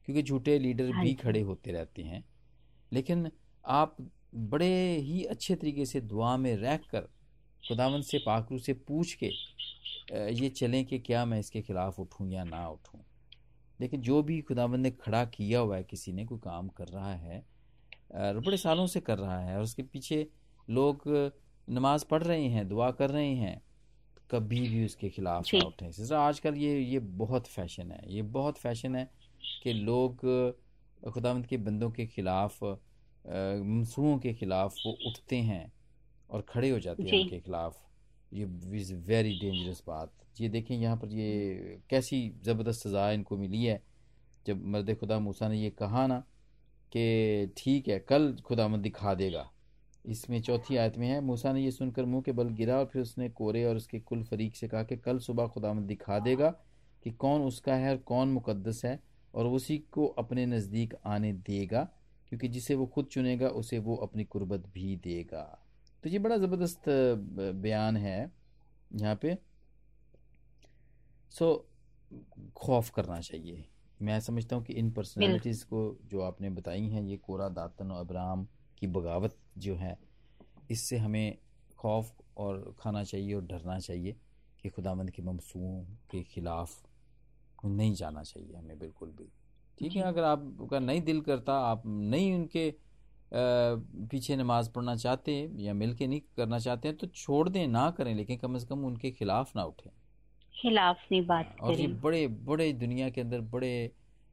क्योंकि 0.07 0.23
झूठे 0.23 0.59
लीडर 0.59 0.93
हाँ 0.93 1.03
भी 1.03 1.15
खड़े 1.15 1.41
होते 1.41 1.73
रहते 1.73 2.03
हैं। 2.03 2.25
लेकिन 2.93 3.31
आप 3.65 3.97
बड़े 4.35 4.97
ही 4.97 5.25
अच्छे 5.25 5.55
तरीके 5.55 5.87
से 5.87 6.01
दुआ 6.01 6.37
में 6.37 6.57
रह 6.57 6.77
कर 6.77 7.09
खुदावन 7.69 8.03
से 8.03 8.19
पाकरू 8.19 8.59
से 8.59 8.73
पूछ 8.89 9.15
के 9.23 9.31
ये 10.35 10.49
चलें 10.49 10.85
कि 10.85 10.99
क्या 10.99 11.25
मैं 11.25 11.39
इसके 11.41 11.61
ख़िलाफ़ 11.63 12.01
उठूं 12.01 12.29
या 12.29 12.45
ना 12.45 12.69
उठूं। 12.69 13.01
लेकिन 13.81 14.01
जो 14.01 14.23
भी 14.23 14.41
खुदाबंद 14.41 14.83
ने 14.83 14.91
खड़ा 14.91 15.25
किया 15.25 15.61
हुआ 15.61 15.77
है 15.77 15.85
किसी 15.85 16.13
ने 16.13 16.25
कोई 16.27 16.39
काम 16.39 16.69
कर 16.69 16.89
रहा 16.89 17.15
है 17.15 17.45
बड़े 18.15 18.57
सालों 18.57 18.87
से 18.87 19.01
कर 19.01 19.19
रहा 19.19 19.39
है 19.41 19.57
और 19.57 19.63
उसके 19.63 19.83
पीछे 19.83 20.27
लोग 20.69 21.03
नमाज़ 21.69 22.05
पढ़ 22.11 22.23
रहे 22.23 22.47
हैं 22.49 22.69
दुआ 22.69 22.91
कर 22.91 23.11
रहे 23.11 23.35
हैं 23.35 23.61
कभी 24.31 24.61
भी 24.61 24.85
उसके 24.85 25.09
खिलाफ 25.11 25.55
ना 25.55 25.65
उठे। 25.65 25.91
सिस्टर 25.93 26.15
आजकल 26.15 26.55
ये 26.55 26.79
ये 26.81 26.99
बहुत 26.99 27.47
फ़ैशन 27.47 27.91
है। 27.93 28.01
ये 28.07 28.23
बहुत 28.35 28.59
फ़ैशन 28.59 28.97
है 28.97 29.11
कि 29.63 29.73
लोग 29.73 30.21
खुदावंद 31.03 31.47
के 31.47 31.57
बंदों 31.57 31.91
के 31.91 32.07
खिलाफ 32.07 32.63
मनसूओं 32.63 34.19
के 34.19 34.33
खिलाफ 34.35 34.75
वो 34.87 34.93
उठते 35.09 35.37
हैं। 35.37 35.65
और 36.31 36.45
खड़े 36.49 36.71
हो 36.71 36.79
जाते 36.81 37.03
हैं 37.03 37.23
उनके 37.23 37.41
खिलाफ। 37.41 37.79
ये 38.33 38.49
इज़ 38.75 38.95
वेरी 39.07 39.39
डेंजरस 39.41 39.83
बात। 39.87 40.13
ये 40.41 40.49
देखें 40.49 40.75
यहाँ 40.75 40.97
पर 40.97 41.13
ये 41.13 41.81
कैसी 41.91 42.29
ज़बरदस्त 42.45 42.87
सज़ा 42.87 43.11
इनको 43.13 43.37
मिली 43.37 43.65
है। 43.65 43.83
जब 44.47 44.65
मर्द 44.67 44.95
खुदा 44.95 45.19
मूसा 45.19 45.49
ने 45.49 45.61
ये 45.61 45.71
कहा 45.71 46.07
ना 46.07 46.19
कि 46.93 47.53
ठीक 47.57 47.89
है 47.89 47.99
कल 48.01 48.35
खुदा 48.45 48.69
मत 48.69 48.81
दिखा 48.81 49.15
देगा। 49.15 49.51
इसमें 50.05 50.41
चौथी 50.43 50.77
आयत 50.77 50.97
में 50.99 51.07
है 51.09 51.21
मूसा 51.21 51.53
ने 51.53 51.61
यह 51.61 51.71
सुनकर 51.71 52.05
मुँह 52.05 52.23
के 52.23 52.33
बल 52.33 52.49
गिरा 52.55 52.79
और 52.79 52.87
फिर 52.87 53.03
उसने 53.03 53.29
कोरे 53.31 53.65
और 53.65 53.77
उसके 53.77 53.99
कुल 54.01 54.23
फरीक 54.25 54.57
से 54.57 54.69
कहा 54.69 54.83
कि 54.83 54.97
कल 54.97 55.19
सुबह 55.19 55.47
खुदा 55.47 55.73
मत 55.73 55.83
दिखा 55.83 56.19
देगा 56.19 56.51
कि 57.05 57.11
कौन 57.11 57.43
उसका 57.43 57.75
है 57.75 57.91
और 57.91 57.97
कौन 58.03 58.29
मुकद्दस 58.29 58.85
है 58.85 58.99
और 59.35 59.47
उसी 59.47 59.79
को 59.93 60.07
अपने 60.19 60.47
नज़दीक 60.47 60.95
आने 61.07 61.33
देगा 61.33 61.83
क्योंकि 62.29 62.49
जिसे 62.49 62.75
वो 62.75 62.87
खुद 62.87 63.07
चुनेगा 63.07 63.49
उसे 63.49 63.79
वो 63.79 63.97
अपनी 63.97 64.25
कुर्बत 64.25 64.67
भी 64.75 64.97
देगा। 64.97 65.45
तो 66.05 66.09
ये 66.09 66.19
बड़ा 66.19 66.37
ज़बरदस्त 66.37 66.83
बयान 67.63 67.97
है 67.97 68.19
यहाँ 68.93 69.15
पे। 69.23 69.37
सो 71.33 71.55
खौफ 72.57 72.91
करना 72.91 73.21
चाहिए। 73.21 73.65
मैं 74.03 74.19
समझता 74.21 74.57
हूँ 74.57 74.65
कि 74.65 74.73
इन 74.73 74.91
पर्सनैलिटीज़ 74.91 75.65
को 75.65 75.81
जो 76.05 76.21
आपने 76.23 76.51
बताई 76.51 76.87
हैं 76.89 77.03
ये 77.03 77.17
कोरा 77.17 77.49
दातन 77.51 77.91
और 77.91 78.01
अब्राम 78.01 78.47
की 78.79 78.87
बगावत 78.89 79.37
जो 79.59 79.75
है 79.77 79.97
इससे 80.71 80.99
हमें 80.99 81.39
खौफ 81.79 82.13
और 82.37 82.75
खाना 82.79 83.03
चाहिए 83.05 83.35
और 83.35 83.43
डरना 83.47 83.79
चाहिए 83.79 84.17
कि 84.63 84.69
खुदावंद 84.69 85.11
के 85.11 85.23
ममसूओं 85.23 85.83
के 86.11 86.23
ख़िलाफ़ 86.25 86.77
नहीं 87.67 87.95
जाना 87.95 88.23
चाहिए 88.23 88.57
हमें 88.57 88.79
बिल्कुल 88.79 89.09
भी। 89.11 89.29
ठीक 89.79 89.97
है 89.97 90.03
अगर 90.03 90.25
आपका 90.25 90.79
नहीं 90.79 91.03
दिल 91.03 91.21
करता 91.21 91.55
आप 91.63 91.83
नहीं 91.87 92.35
उनके 92.35 92.69
पीछे 93.33 94.37
नमाज़ 94.37 94.71
पढ़ना 94.71 94.95
चाहते 94.97 95.35
हैं 95.35 95.59
या 95.59 95.75
मिल 95.75 95.95
के 95.95 96.07
नहीं 96.07 96.21
करना 96.37 96.59
चाहते 96.59 96.89
हैं 96.89 96.97
तो 96.97 97.07
छोड़ 97.07 97.49
दें 97.49 97.67
ना 97.69 97.91
करें 97.91 98.15
लेकिन 98.15 98.39
कम 98.39 98.59
से 98.59 98.67
कम 98.67 98.85
उनके 98.85 99.11
खिलाफ 99.11 99.57
ना 99.57 99.65
उठें। 99.65 99.91
खिलाफ 100.55 101.07
नहीं 101.13 101.27
बात 101.27 101.57
और 101.61 101.81
ये 101.81 101.87
बड़े 102.03 102.27
बड़े 102.29 102.73
दुनिया 102.73 103.09
के 103.11 103.21
अंदर 103.21 103.41
बड़े 103.53 103.91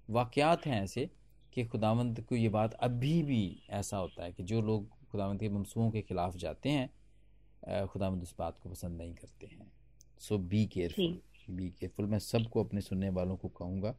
वाक़ात 0.09 0.65
हैं 0.65 0.83
ऐसे 0.83 1.09
कि 1.53 1.65
खुदावंद 1.65 2.21
को 2.21 2.35
ये 2.35 2.49
बात 2.49 2.73
अभी 2.73 3.21
भी 3.23 3.41
ऐसा 3.69 3.97
होता 3.97 4.23
है 4.23 4.31
कि 4.31 4.43
जो 4.43 4.61
लोग 4.61 4.87
खुदावंद 5.11 5.39
के 5.39 5.49
ममसूओं 5.49 5.89
के 5.91 6.01
ख़िलाफ़ 6.01 6.37
जाते 6.37 6.69
हैं 6.69 7.87
खुदावंद 7.87 8.23
उस 8.23 8.35
बात 8.39 8.59
को 8.59 8.69
पसंद 8.69 8.97
नहीं 8.97 9.13
करते 9.13 9.47
हैं। 9.47 9.71
So 10.19 10.37
be 10.37 10.65
careful 10.65 11.19
be 11.49 11.69
careful 11.69 12.05
मैं 12.05 12.19
सबको 12.19 12.63
अपने 12.63 12.81
सुनने 12.81 13.09
वालों 13.09 13.37
को 13.37 13.47
कहूँगा 13.47 13.95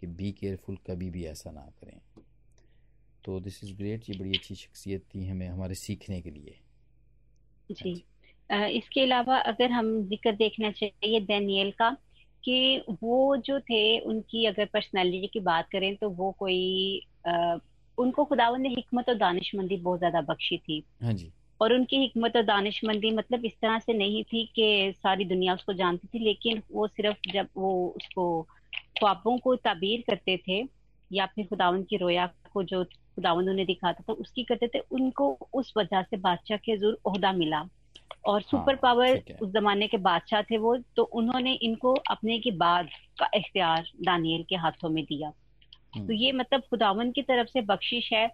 कि 0.00 0.06
बी 0.08 0.32
केयरफुल 0.32 0.76
कभी 0.86 1.10
भी 1.10 1.24
ऐसा 1.26 1.50
ना 1.50 1.66
करें। 1.80 2.00
तो 3.24 3.38
दिस 3.40 3.62
इज़ 3.64 3.74
ग्रेट 3.76 4.08
ये 4.10 4.18
बड़ी 4.18 4.30
अच्छी 4.30 4.54
शख्सियत 4.54 5.04
थी 5.14 5.26
हमें 5.26 5.48
हमारे 5.48 5.74
सीखने 5.74 6.20
के 6.20 6.30
लिए। 6.30 6.58
जी। 7.70 7.92
इसके 8.50 9.02
अलावा 9.02 9.36
अगर 9.38 9.70
हम 9.70 9.86
ज़िक्र 10.08 10.32
देखना 10.32 10.70
चाहिए 10.70 11.20
दैनियल 11.20 11.70
का 11.70 11.90
कि 12.44 12.82
वो 13.02 13.36
जो 13.36 13.58
थे 13.60 13.98
उनकी 14.00 14.44
अगर 14.46 14.64
पर्सनालिटी 14.64 15.26
की 15.26 15.40
बात 15.40 15.68
करें 15.72 15.94
तो 15.96 16.08
वो 16.10 16.30
कोई 16.38 17.02
आ, 17.28 17.56
उनको 17.98 18.24
खुदावन 18.24 18.60
ने 18.60 18.68
हिकमत 18.68 19.08
और 19.08 19.14
दानिशमंदी 19.14 19.76
बहुत 19.76 19.98
ज़्यादा 19.98 20.20
बख्शी 20.20 20.58
थी। 20.58 20.82
हाँ 21.02 21.12
जी। 21.12 21.30
और 21.60 21.72
उनकी 21.72 21.96
हिकमत 21.96 22.36
और 22.36 22.42
दानिशमंदी 22.42 23.10
मतलब 23.10 23.44
इस 23.44 23.52
तरह 23.52 23.78
से 23.78 23.92
नहीं 23.92 24.22
थी 24.24 24.44
कि 24.56 24.92
सारी 24.96 25.24
दुनिया 25.24 25.54
उसको 25.54 25.72
जानती 25.72 26.08
थी 26.08 26.24
लेकिन 26.24 26.62
वो 26.72 26.86
सिर्फ़ 26.86 27.30
जब 27.32 27.48
वो 27.56 27.72
उसको 27.96 28.42
ख्वाबों 28.98 29.38
को 29.38 29.54
ताबीर 29.56 30.00
करते 30.00 30.36
थे 30.48 30.62
या 31.10 31.26
फिर 31.26 31.46
खुदावन 31.46 31.82
की 31.82 31.96
रोया 31.96 32.26
को 32.52 32.62
जो 32.62 32.82
खुदावन 33.16 33.48
उन्हें 33.48 33.66
दिखाता 33.66 34.04
था 34.08 34.12
उसकी 34.12 34.44
करते 34.44 34.68
थे 34.68 34.78
उनको 34.92 35.36
उस 35.54 35.72
वजह 35.76 36.02
से 36.02 36.16
बादशाह 36.18 36.58
के 36.58 36.76
ज़रूर 36.76 36.98
अहदा 37.06 37.32
मिला। 37.32 37.68
और 38.26 38.42
सुपर 38.42 38.72
हाँ, 38.72 38.78
पावर 38.82 39.22
उस 39.42 39.50
जमाने 39.52 39.86
के 39.86 39.96
बादशाह 39.98 40.42
थे 40.42 40.58
वो 40.58 40.76
तो 40.96 41.02
उन्होंने 41.02 41.52
इनको 41.62 41.94
अपने 42.10 42.38
के 42.38 42.50
बाद 42.56 42.88
का 43.18 43.30
इख्तियार 43.34 43.88
दानियल 44.04 44.42
के 44.48 44.56
हाथों 44.56 44.90
में 44.90 45.04
दिया। 45.04 45.30
तो 45.30 46.00
हम्म। 46.00 46.12
ये 46.12 46.32
मतलब 46.32 46.62
खुदावन 46.70 47.10
की 47.12 47.22
तरफ़ 47.22 47.48
से 47.48 47.60
बख्शिश 47.62 48.10
है 48.12 48.26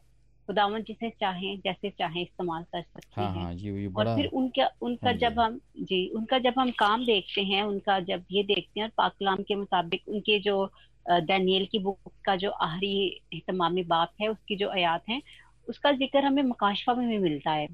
खुदावन 0.49 0.83
जिसे 0.83 1.09
चाहें 1.11 1.61
जैसे 1.61 1.91
चाहें 1.91 2.21
इस्तेमाल 2.23 2.63
कर 2.63 2.83
सकते 2.83 3.21
हाँ, 3.21 3.33
हैं। 3.33 3.43
हाँ, 3.43 3.55
ये, 3.55 3.83
ये 3.83 3.89
बड़ा... 3.89 4.11
और 4.11 4.17
फिर 4.17 4.27
उनका 4.27 4.69
उनका 4.83 5.09
हाँ, 5.09 5.17
जब 5.19 5.41
हम 5.41 5.59
जी 5.81 6.07
उनका 6.09 6.39
जब 6.39 6.55
हम 6.59 6.71
काम 6.71 7.05
देखते 7.05 7.41
हैं 7.41 7.63
उनका 7.63 7.99
जब 8.01 8.25
ये 8.33 8.43
देखते 8.43 8.81
हैं 8.81 8.91
पाकलाम 8.97 9.43
के 9.43 9.55
मुताबिक 9.55 10.09
उनके 10.09 10.39
जो 10.39 10.65
दानियल 11.11 11.67
की 11.67 11.79
बुक 11.79 12.13
का 12.25 12.37
जो 12.37 12.51
आहरी 12.51 13.21
एहतमामी 13.35 13.83
बाप 13.83 14.13
है 14.21 14.29
उसकी 14.29 14.57
जो 14.57 14.69
आयात 14.69 15.03
है 15.09 15.23
उसका 15.69 15.93
ज़िक्र 15.93 16.25
हमें 16.25 16.43
मकाशफा 16.43 16.95
में 16.95 17.09
भी 17.09 17.19
मिलता 17.19 17.51
है 17.51 17.69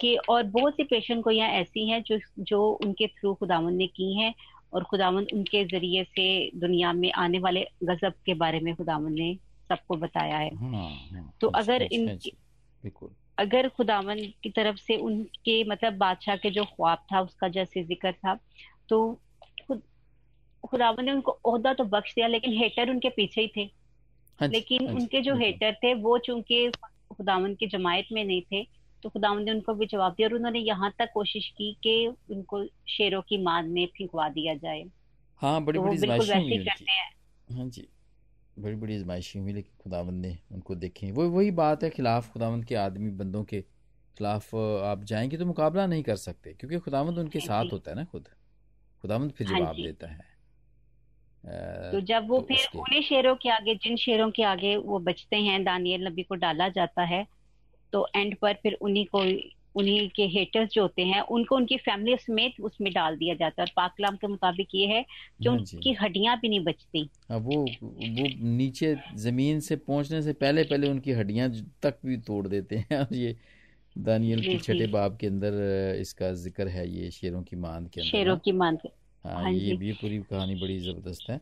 कि 0.00 0.16
और 0.16 0.42
बहुत 0.42 0.74
सी 0.74 0.84
पेशन 0.84 1.20
गोइयाँ 1.20 1.48
ऐसी 1.48 1.88
हैं 1.88 2.02
जो 2.02 2.18
जो 2.38 2.70
उनके 2.84 3.06
थ्रू 3.06 3.34
खुदावन 3.34 3.74
ने 3.74 3.86
की 3.86 4.18
हैं 4.18 4.34
और 4.72 4.84
खुदावन 4.84 5.26
उनके 5.32 5.64
ज़रिए 5.64 6.04
से 6.04 6.50
दुनिया 6.54 6.92
में 6.92 7.12
आने 7.12 7.38
वाले 7.38 7.66
गजब 7.84 8.12
के 8.26 8.34
बारे 8.34 8.60
में 8.60 8.74
खुदावन 8.74 9.12
ने 9.12 9.38
सबको 9.68 9.96
बताया 9.96 10.38
है। 10.38 10.54
हाँ, 10.56 10.72
हाँ, 10.72 11.32
तो 11.40 11.48
अगर 11.48 11.82
इन 11.82 12.18
अगर 13.38 13.68
खुदावन 13.68 14.16
की 14.42 14.50
तरफ़ 14.50 14.76
से 14.76 14.96
उनके 14.96 15.64
मतलब 15.64 15.92
बादशाह 15.92 16.36
के 16.36 16.50
जो 16.50 16.64
ख्वाब 16.64 16.98
था 17.12 17.20
उसका 17.20 17.48
जैसे 17.48 17.84
ज़िक्र 17.84 18.12
था 18.12 18.38
तो 18.88 19.20
खुदावन 20.66 21.04
ने 21.04 21.12
उनको 21.12 21.32
अहदा 21.32 21.72
तो 21.74 21.84
बख्श 21.84 22.14
दिया 22.14 22.26
लेकिन 22.26 22.52
हेटर 22.52 22.90
उनके 22.90 23.08
पीछे 23.08 23.40
ही 23.40 23.52
थे। 23.56 23.70
हाँ 24.40 24.48
लेकिन 24.48 24.86
हाँ, 24.86 24.94
उनके 24.94 25.20
जो 25.22 25.34
हेटर 25.36 25.72
थे 25.74 25.94
वो 25.94 26.18
चूँकि 26.18 26.70
खुदावन 27.12 27.54
की 27.54 27.66
जमायत 27.66 28.06
में 28.12 28.24
नहीं 28.24 28.42
थे 28.42 28.62
तो 29.02 29.08
खुदावन 29.08 29.42
ने 29.42 29.52
उनको 29.52 29.74
भी 29.74 29.86
जवाब 29.86 30.12
दिया 30.12 30.28
और 30.28 30.34
उन्होंने 30.34 30.58
यहाँ 30.58 30.92
तक 30.98 31.10
कोशिश 31.14 31.48
की 31.48 31.72
कि 31.82 32.06
उनको 32.30 32.64
शेरों 32.88 33.22
की 33.22 33.42
मान 33.42 33.68
में 33.68 33.86
फिंकवा 33.96 34.28
दिया 34.28 34.54
जाए। 34.54 34.84
हाँ 35.42 35.60
बड़ी 35.64 35.78
तो 35.78 35.84
बड़ी 35.84 35.98
बिल्कुल 35.98 36.26
करते 36.26 36.92
हैं। 36.92 37.56
हाँ 37.56 37.68
जी 37.68 37.88
बड़ी 38.56 38.74
बड़ी 38.74 38.96
आजमाइशी 38.96 39.38
हुई 39.38 39.52
लेकिन 39.52 39.82
खुदावंद 39.82 40.26
ने 40.26 40.36
उनको 40.52 40.74
देखें। 40.74 41.10
वो 41.12 41.28
वही 41.30 41.50
बात 41.50 41.82
है 41.84 41.90
खिलाफ 41.90 42.30
खुदावंद 42.32 42.64
के 42.64 42.74
आदमी 42.74 43.10
बंदों 43.10 43.44
के 43.44 43.60
खिलाफ 44.16 44.54
आप 44.54 45.04
जाएँगे 45.04 45.36
तो 45.36 45.46
मुकाबला 45.46 45.86
नहीं 45.86 46.02
कर 46.02 46.16
सकते 46.16 46.52
क्योंकि 46.52 46.78
खुदावंद 46.78 47.18
उनके 47.18 47.38
हाँ 47.38 47.46
साथ 47.46 47.72
होता 47.72 47.90
है 47.90 47.96
ना 47.96 48.04
खुद। 48.04 48.28
खुदावंद 49.04 49.32
फिर 49.32 49.46
हाँ 49.46 49.58
जवाब 49.58 49.76
देता 49.76 50.06
है। 50.06 50.35
तो 51.46 52.00
जब 52.00 52.28
वो 52.28 52.40
तो 52.40 52.46
फिर 52.46 52.78
उन्हीं 52.80 53.02
शेरों 53.02 53.34
के 53.36 53.48
आगे 53.48 53.74
जिन 53.74 53.96
शेरों 53.96 54.30
के 54.30 54.42
आगे 54.42 54.76
वो 54.76 54.98
बचते 54.98 55.36
हैं 55.36 55.62
दानियल 55.64 56.06
नबी 56.06 56.22
को 56.22 56.34
डाला 56.34 56.68
जाता 56.68 57.02
है 57.02 57.26
तो 57.92 58.06
एंड 58.16 58.36
पर 58.36 58.54
फिर 58.54 58.72
उन्हीं 58.80 59.06
को 59.06 59.24
उन्हीं 59.80 60.08
के 60.08 60.22
हेटर्स 60.22 60.70
जो 60.72 60.82
होते 60.82 61.02
हैं 61.02 61.20
उनको 61.20 61.56
उनकी 61.56 61.76
फैमिली 61.76 62.16
समेत 62.16 62.60
उसमें 62.60 62.92
डाल 62.92 63.16
दिया 63.16 63.34
जाता 63.34 63.62
है। 63.62 63.66
और 63.66 63.72
पाकलाम 63.76 64.16
के 64.16 64.26
मुताबिक 64.26 64.68
ये 64.74 64.86
है 64.86 65.02
कि 65.02 65.48
हाँ 65.48 65.56
उनकी 65.56 65.92
हड्डियाँ 65.92 66.36
भी 66.36 66.48
नहीं 66.48 66.60
बचती। 66.64 67.02
वो 67.32 67.56
वो 67.56 68.28
नीचे 68.56 68.96
ज़मीन 69.16 69.60
से 69.60 69.76
पहुँचने 69.76 70.22
से 70.22 70.32
पहले 70.32 70.64
पहले 70.64 70.88
उनकी 70.88 71.12
हड्डियाँ 71.12 71.50
तक 71.82 71.98
भी 72.06 72.16
तोड़ 72.16 72.46
देते 72.48 72.76
हैं। 72.76 72.98
और 73.00 73.14
ये 73.14 73.36
दानियल 73.96 74.42
के 74.42 74.58
छठे 74.58 74.86
बाब 74.86 75.16
के 75.16 75.26
अंदर 75.26 75.96
इसका 76.00 76.32
ज़िक्र 76.32 76.68
है 76.68 76.88
ये 76.90 77.10
शेरों 77.10 77.42
की 77.42 77.56
मान 77.56 77.86
के 77.86 78.00
अंदर 78.00 78.10
शेरों 78.10 78.36
की 78.36 78.52
मान 78.52 78.76
के 78.76 78.88
हाँ, 79.26 79.42
हाँ 79.42 79.52
ये 79.52 79.76
भी 79.76 79.92
पूरी 79.92 80.18
कहानी 80.18 80.54
बड़ी 80.54 80.78
ज़बरदस्त 80.78 81.30
है। 81.30 81.40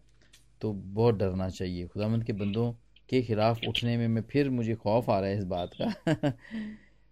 तो 0.60 0.72
बहुत 0.72 1.14
डरना 1.14 1.48
चाहिए। 1.48 1.86
खुदामंद 1.86 2.24
के 2.24 2.32
बंदों 2.32 2.72
के 3.08 3.22
खिलाफ 3.22 3.60
उठने 3.68 3.96
में 3.96 4.08
मैं 4.08 4.22
फिर 4.22 4.50
मुझे 4.50 4.74
खौफ 4.74 5.10
आ 5.10 5.20
रहा 5.20 5.30
है 5.30 5.38
इस 5.38 5.44
बात 5.44 5.70
का। 5.80 5.94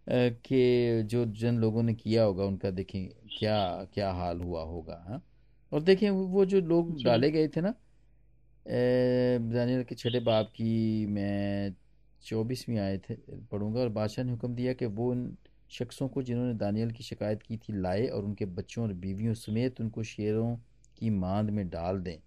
कि 0.09 1.03
जो 1.03 1.25
जिन 1.27 1.59
लोगों 1.59 1.83
ने 1.83 1.95
किया 1.95 2.23
होगा 2.25 2.45
उनका 2.45 2.71
देखें 2.71 3.09
क्या 3.39 3.85
क्या 3.95 4.13
हाल 4.13 4.41
हुआ 4.41 4.63
होगा 4.63 5.05
हा? 5.09 5.21
और 5.73 5.83
देखें 5.83 6.11
वो 6.11 6.45
जो 6.45 6.61
लोग 6.61 7.03
डाले 7.03 7.31
गए 7.31 7.49
थे 7.49 7.61
ना 7.61 7.75
दानियल 8.67 9.83
के 9.85 9.95
छठे 9.95 10.21
बाप 10.21 10.47
की 10.47 11.07
मैं 11.07 11.75
चौबीसवीं 12.23 12.79
आए 12.79 12.99
थे 12.99 13.15
पढ़ूँगा 13.53 13.81
और 13.81 13.89
बादशाह 13.89 14.25
ने 14.25 14.33
हुक्म 14.33 14.55
दिया 14.55 14.73
कि 14.73 14.87
वो 14.87 15.11
उन 15.11 15.37
शख्सों 15.73 16.09
को 16.09 16.23
जिन्होंने 16.23 16.55
दानियल 16.55 16.91
की 16.91 17.05
शिकायत 17.05 17.43
की 17.43 17.57
थी 17.57 17.81
लाए 17.81 18.07
और 18.07 18.25
उनके 18.25 18.45
बच्चों 18.45 18.85
और 18.85 18.93
बीवियों 18.93 19.35
समेत 19.35 19.81
उनको 19.81 20.03
शेरों 20.03 20.57
की 20.99 21.11
मांद 21.11 21.51
में 21.51 21.69
डाल 21.69 22.01
दें। 22.01 22.19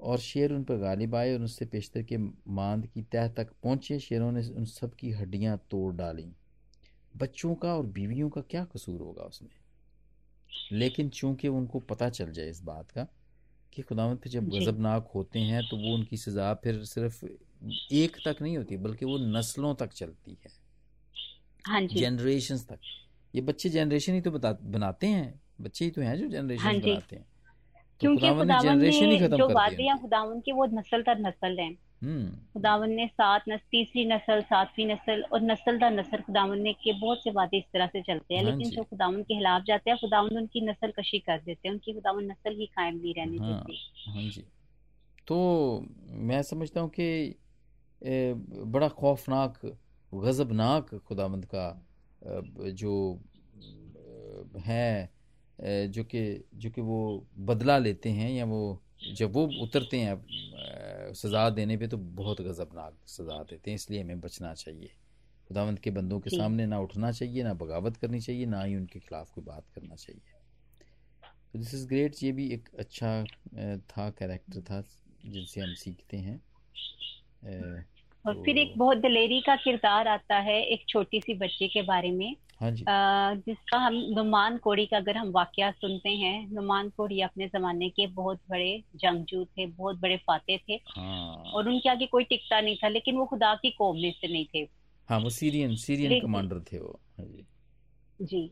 और 0.00 0.18
शेर 0.18 0.52
उन 0.52 0.64
पर 0.64 0.76
गालिब 0.76 1.14
आए 1.14 1.34
और 1.34 1.40
उनसे 1.40 1.66
पेशतर 1.66 2.02
के 2.02 2.16
मांद 2.48 2.86
की 2.86 3.02
तह 3.02 3.28
तक 3.28 3.48
पहुँचे। 3.62 3.98
शेरों 3.98 4.32
ने 4.32 4.48
उन 4.48 4.64
सब 4.64 4.94
की 4.94 5.10
हड्डियाँ 5.10 5.66
तोड़ 5.70 5.94
डाली। 5.94 6.32
बच्चों 7.16 7.54
का 7.54 7.74
और 7.76 7.86
बीवियों 7.86 8.30
का 8.30 8.40
क्या 8.40 8.64
कसूर 8.64 9.00
होगा 9.00 9.22
उसमें? 9.22 9.50
लेकिन 10.72 11.08
चूँकि 11.08 11.48
उनको 11.48 11.80
पता 11.80 12.08
चल 12.08 12.32
जाए 12.32 12.50
इस 12.50 12.62
बात 12.62 12.90
का 12.90 13.06
कि 13.72 13.82
खुदावंत 13.82 14.28
जब 14.28 14.48
गजबनाक 14.48 15.10
होते 15.14 15.38
हैं 15.38 15.68
तो 15.68 15.76
वो 15.76 15.94
उनकी 15.94 16.16
सजा 16.16 16.54
फिर 16.54 16.84
सिर्फ़ 16.84 17.24
एक 17.92 18.16
तक 18.28 18.36
नहीं 18.42 18.56
होती 18.56 18.76
बल्कि 18.76 19.04
वो 19.04 19.18
नस्लों 19.18 19.74
तक 19.74 19.92
चलती 19.92 20.30
है। 20.30 20.67
हाँ 21.68 21.80
जनरेशन 21.86 22.56
तक। 22.68 22.78
ये 23.34 23.40
बच्चे 23.42 23.68
जनरेशन 23.70 24.14
ही 24.14 24.20
तो 24.20 24.30
बता 24.30 24.52
बनाते 24.62 25.06
हैं। 25.06 25.40
बच्चे 25.60 25.84
ही 25.84 25.90
तो 25.90 26.02
हैं 26.02 26.16
जो 26.18 26.28
जनरेशन 26.28 26.62
हाँ 26.62 26.74
बनाते 26.74 27.16
हैं। 27.16 27.24
तो 27.24 27.98
क्योंकि 28.00 28.28
खुदावन 28.30 28.78
ने 28.78 29.28
जो 29.28 29.48
वादियाँ 29.48 29.98
खुदावन 29.98 30.40
की 30.40 30.52
वो 30.52 30.66
नस्ल 30.72 31.02
दर 31.02 31.18
नस्ल 31.18 31.58
है। 31.60 31.68
हम्म। 32.02 32.28
खुदावन 32.52 32.90
ने 32.90 33.06
सात 33.06 33.44
नस्ल 33.48 33.66
तीसरी 33.70 34.04
नस्ल 34.06 34.40
सातवीं 34.40 34.86
नस्ल 34.86 35.22
और 35.32 35.40
नस्ल 35.42 35.78
दर 35.78 35.90
नस्ल 35.90 36.18
खुदावन 36.18 36.60
ने 36.60 36.72
के 36.72 36.92
बहुत 37.00 37.22
से 37.24 37.30
वादे 37.30 37.58
इस 37.58 37.64
तरह 37.72 37.86
से 37.86 38.02
चलते 38.02 38.34
हैं। 38.34 38.44
हाँ 38.44 38.50
लेकिन 38.50 38.70
जो। 38.70 38.82
खुदावन 38.82 39.22
के 39.22 39.34
खिलाफ 39.34 39.62
जाते 39.62 39.90
हैं 39.90 39.98
खुदावन 39.98 40.36
उनकी 40.36 40.60
नस्ल 40.60 40.92
कशी 40.98 41.18
कर 41.18 41.38
देते 41.38 41.68
हैं। 41.68 41.72
उनकी 41.74 41.92
खुदावन 41.92 42.24
नस्ल 42.24 42.54
ही 42.56 42.66
कायम 42.66 42.96
नहीं 42.96 43.14
रहने 43.14 43.38
हाँ, 43.38 43.60
देती। 43.60 44.10
हाँ 44.10 44.22
जी। 44.22 44.44
तो 45.26 45.36
मैं 46.08 46.42
समझता 46.42 46.80
हूँ 46.80 46.90
कि 46.90 47.34
बड़ा 48.66 48.88
खौफनाक 48.88 49.60
गजबनाक 50.12 50.94
खुदावंद 51.06 51.44
का 51.54 51.66
जो 52.74 52.92
है 54.58 55.10
जो 55.88 56.04
कि 56.04 56.22
जो 56.54 56.70
कि 56.70 56.80
वो 56.80 57.26
बदला 57.48 57.78
लेते 57.78 58.10
हैं 58.10 58.30
या 58.30 58.44
वो 58.44 58.60
जब 59.14 59.32
वो 59.32 59.46
उतरते 59.62 59.98
हैं 59.98 61.12
सज़ा 61.14 61.48
देने 61.50 61.76
पे 61.76 61.88
तो 61.88 61.96
बहुत 61.96 62.40
गज़बनाक 62.40 62.96
सज़ा 63.08 63.42
देते 63.42 63.70
हैं 63.70 63.74
इसलिए 63.76 64.02
हमें 64.02 64.20
बचना 64.20 64.54
चाहिए। 64.54 64.90
खुदावंत 65.50 65.78
के 65.78 65.90
बंदों 65.90 66.18
के 66.20 66.30
सामने 66.30 66.66
ना 66.66 66.78
उठना 66.80 67.12
चाहिए 67.12 67.42
ना 67.42 67.54
बगावत 67.54 67.96
करनी 67.96 68.20
चाहिए 68.20 68.46
ना 68.46 68.62
ही 68.62 68.76
उनके 68.76 68.98
खिलाफ 69.00 69.30
कोई 69.30 69.44
बात 69.44 69.68
करना 69.74 69.94
चाहिए। 69.94 70.22
तो 71.52 71.58
दिस 71.58 71.74
इज़ 71.74 71.86
ग्रेट 71.88 72.22
ये 72.22 72.32
भी 72.32 72.48
एक 72.48 72.68
अच्छा 72.78 73.24
था 73.90 74.08
कैरेक्टर 74.10 74.60
था 74.60 74.82
जिनसे 75.26 75.60
हम 75.60 75.74
सीखते 75.74 76.16
हैं। 76.16 76.40
और 78.28 78.42
फिर 78.44 78.58
एक 78.58 78.72
बहुत 78.76 78.98
दलेरी 78.98 79.40
का 79.40 79.56
किरदार 79.56 80.08
आता 80.08 80.36
है 80.36 80.62
एक 80.64 80.84
छोटी 80.88 81.20
सी 81.20 81.34
बच्ची 81.34 81.68
के 81.68 81.82
बारे 81.82 82.10
में। 82.10 82.36
हाँ 82.60 82.70
जी। 82.70 82.84
आ, 82.84 83.34
जिसका 83.34 83.78
हम 83.78 83.94
नुमान 83.94 84.56
कोड़ी 84.56 84.86
का 84.86 84.96
अगर 84.96 85.16
हम 85.16 85.30
वाक्य 85.30 85.72
सुनते 85.72 86.08
हैं 86.08 86.50
नुमान 86.52 86.88
कोड़ी 86.88 87.20
अपने 87.20 87.46
जमाने 87.48 87.88
के 87.88 88.06
बहुत 88.06 88.40
बड़े 88.50 88.82
जंगजू 88.96 89.44
थे 89.44 89.66
बहुत 89.66 90.00
बड़े 90.00 90.16
फाते 90.16 90.60
थे 90.68 90.74
हाँ। 90.74 91.34
और 91.34 91.68
उनके 91.68 91.88
आगे 91.88 92.06
कोई 92.06 92.24
टिकता 92.24 92.60
नहीं 92.60 92.76
था 92.76 92.88
लेकिन 92.88 93.16
वो 93.16 93.26
खुदा 93.26 93.54
की 93.54 93.70
कौम 93.70 93.96
में 93.96 94.12
से 94.12 94.28
नहीं 94.28 94.46
थे। 94.54 94.68
हाँ 95.08 95.20
वो 95.20 95.30
सीरियन 95.30 95.74
सीरियन 95.76 96.20
कमांडर 96.20 96.60
थे 96.60 96.78
वो 96.78 97.00
हाँ 97.18 97.26
जी। 97.26 97.46
जी। 98.22 98.50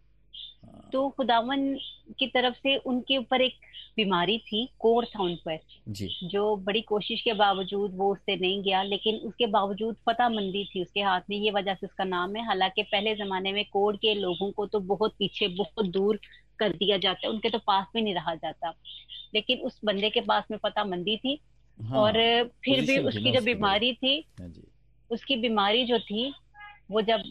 तो 0.92 1.08
खुदावन 1.08 1.78
की 2.18 2.26
तरफ़ 2.26 2.54
से 2.54 2.76
उनके 2.76 3.16
ऊपर 3.16 3.40
एक 3.40 3.54
बीमारी 3.96 4.38
थी 4.38 4.68
कोर 4.78 5.04
था 5.04 5.22
उन 5.22 5.36
पर 5.36 5.58
जी। 5.88 6.16
जो 6.24 6.56
बड़ी 6.56 6.80
कोशिश 6.80 7.20
के 7.20 7.32
बावजूद 7.32 7.90
वो 7.94 8.12
उससे 8.12 8.36
नहीं 8.36 8.62
गया 8.62 8.82
लेकिन 8.82 9.14
उसके 9.14 9.46
बावजूद 9.46 9.96
मंदी 10.08 10.64
थी 10.64 10.82
उसके 10.82 11.00
हाथ 11.00 11.20
में 11.30 11.36
ये 11.36 11.50
वजह 11.50 11.74
से 11.74 11.86
उसका 11.86 12.04
नाम 12.04 12.36
है। 12.36 12.46
हालाँकि 12.46 12.82
पहले 12.82 13.14
जमाने 13.14 13.52
में 13.52 13.64
कोर 13.64 13.96
के 13.96 14.14
लोगों 14.14 14.52
को 14.52 14.66
तो 14.66 14.80
बहुत 14.80 15.14
पीछे 15.18 15.48
बहुत 15.48 15.86
दूर 15.86 16.20
कर 16.58 16.72
दिया 16.72 16.98
जाता 16.98 17.28
उनके 17.28 17.50
तो 17.50 17.58
पास 17.58 17.86
भी 17.94 18.02
नहीं 18.02 18.14
रहा 18.14 18.34
जाता। 18.34 18.74
लेकिन 19.34 19.58
उस 19.58 19.80
बंदे 19.84 20.10
के 20.10 20.20
पास 20.20 20.44
में 20.50 20.58
मंदी 20.86 21.16
थी 21.16 21.40
हाँ, 21.82 21.98
और 21.98 22.12
फिर 22.64 22.80
भी 22.80 22.98
उसकी 22.98 23.32
जो 23.32 23.40
बीमारी 23.40 23.92
थी 23.92 24.24
हाँ 24.40 24.52
उसकी 25.10 25.36
बीमारी 25.36 25.84
जो 25.84 25.98
थी 25.98 26.34
वो 26.90 27.00
जब 27.00 27.22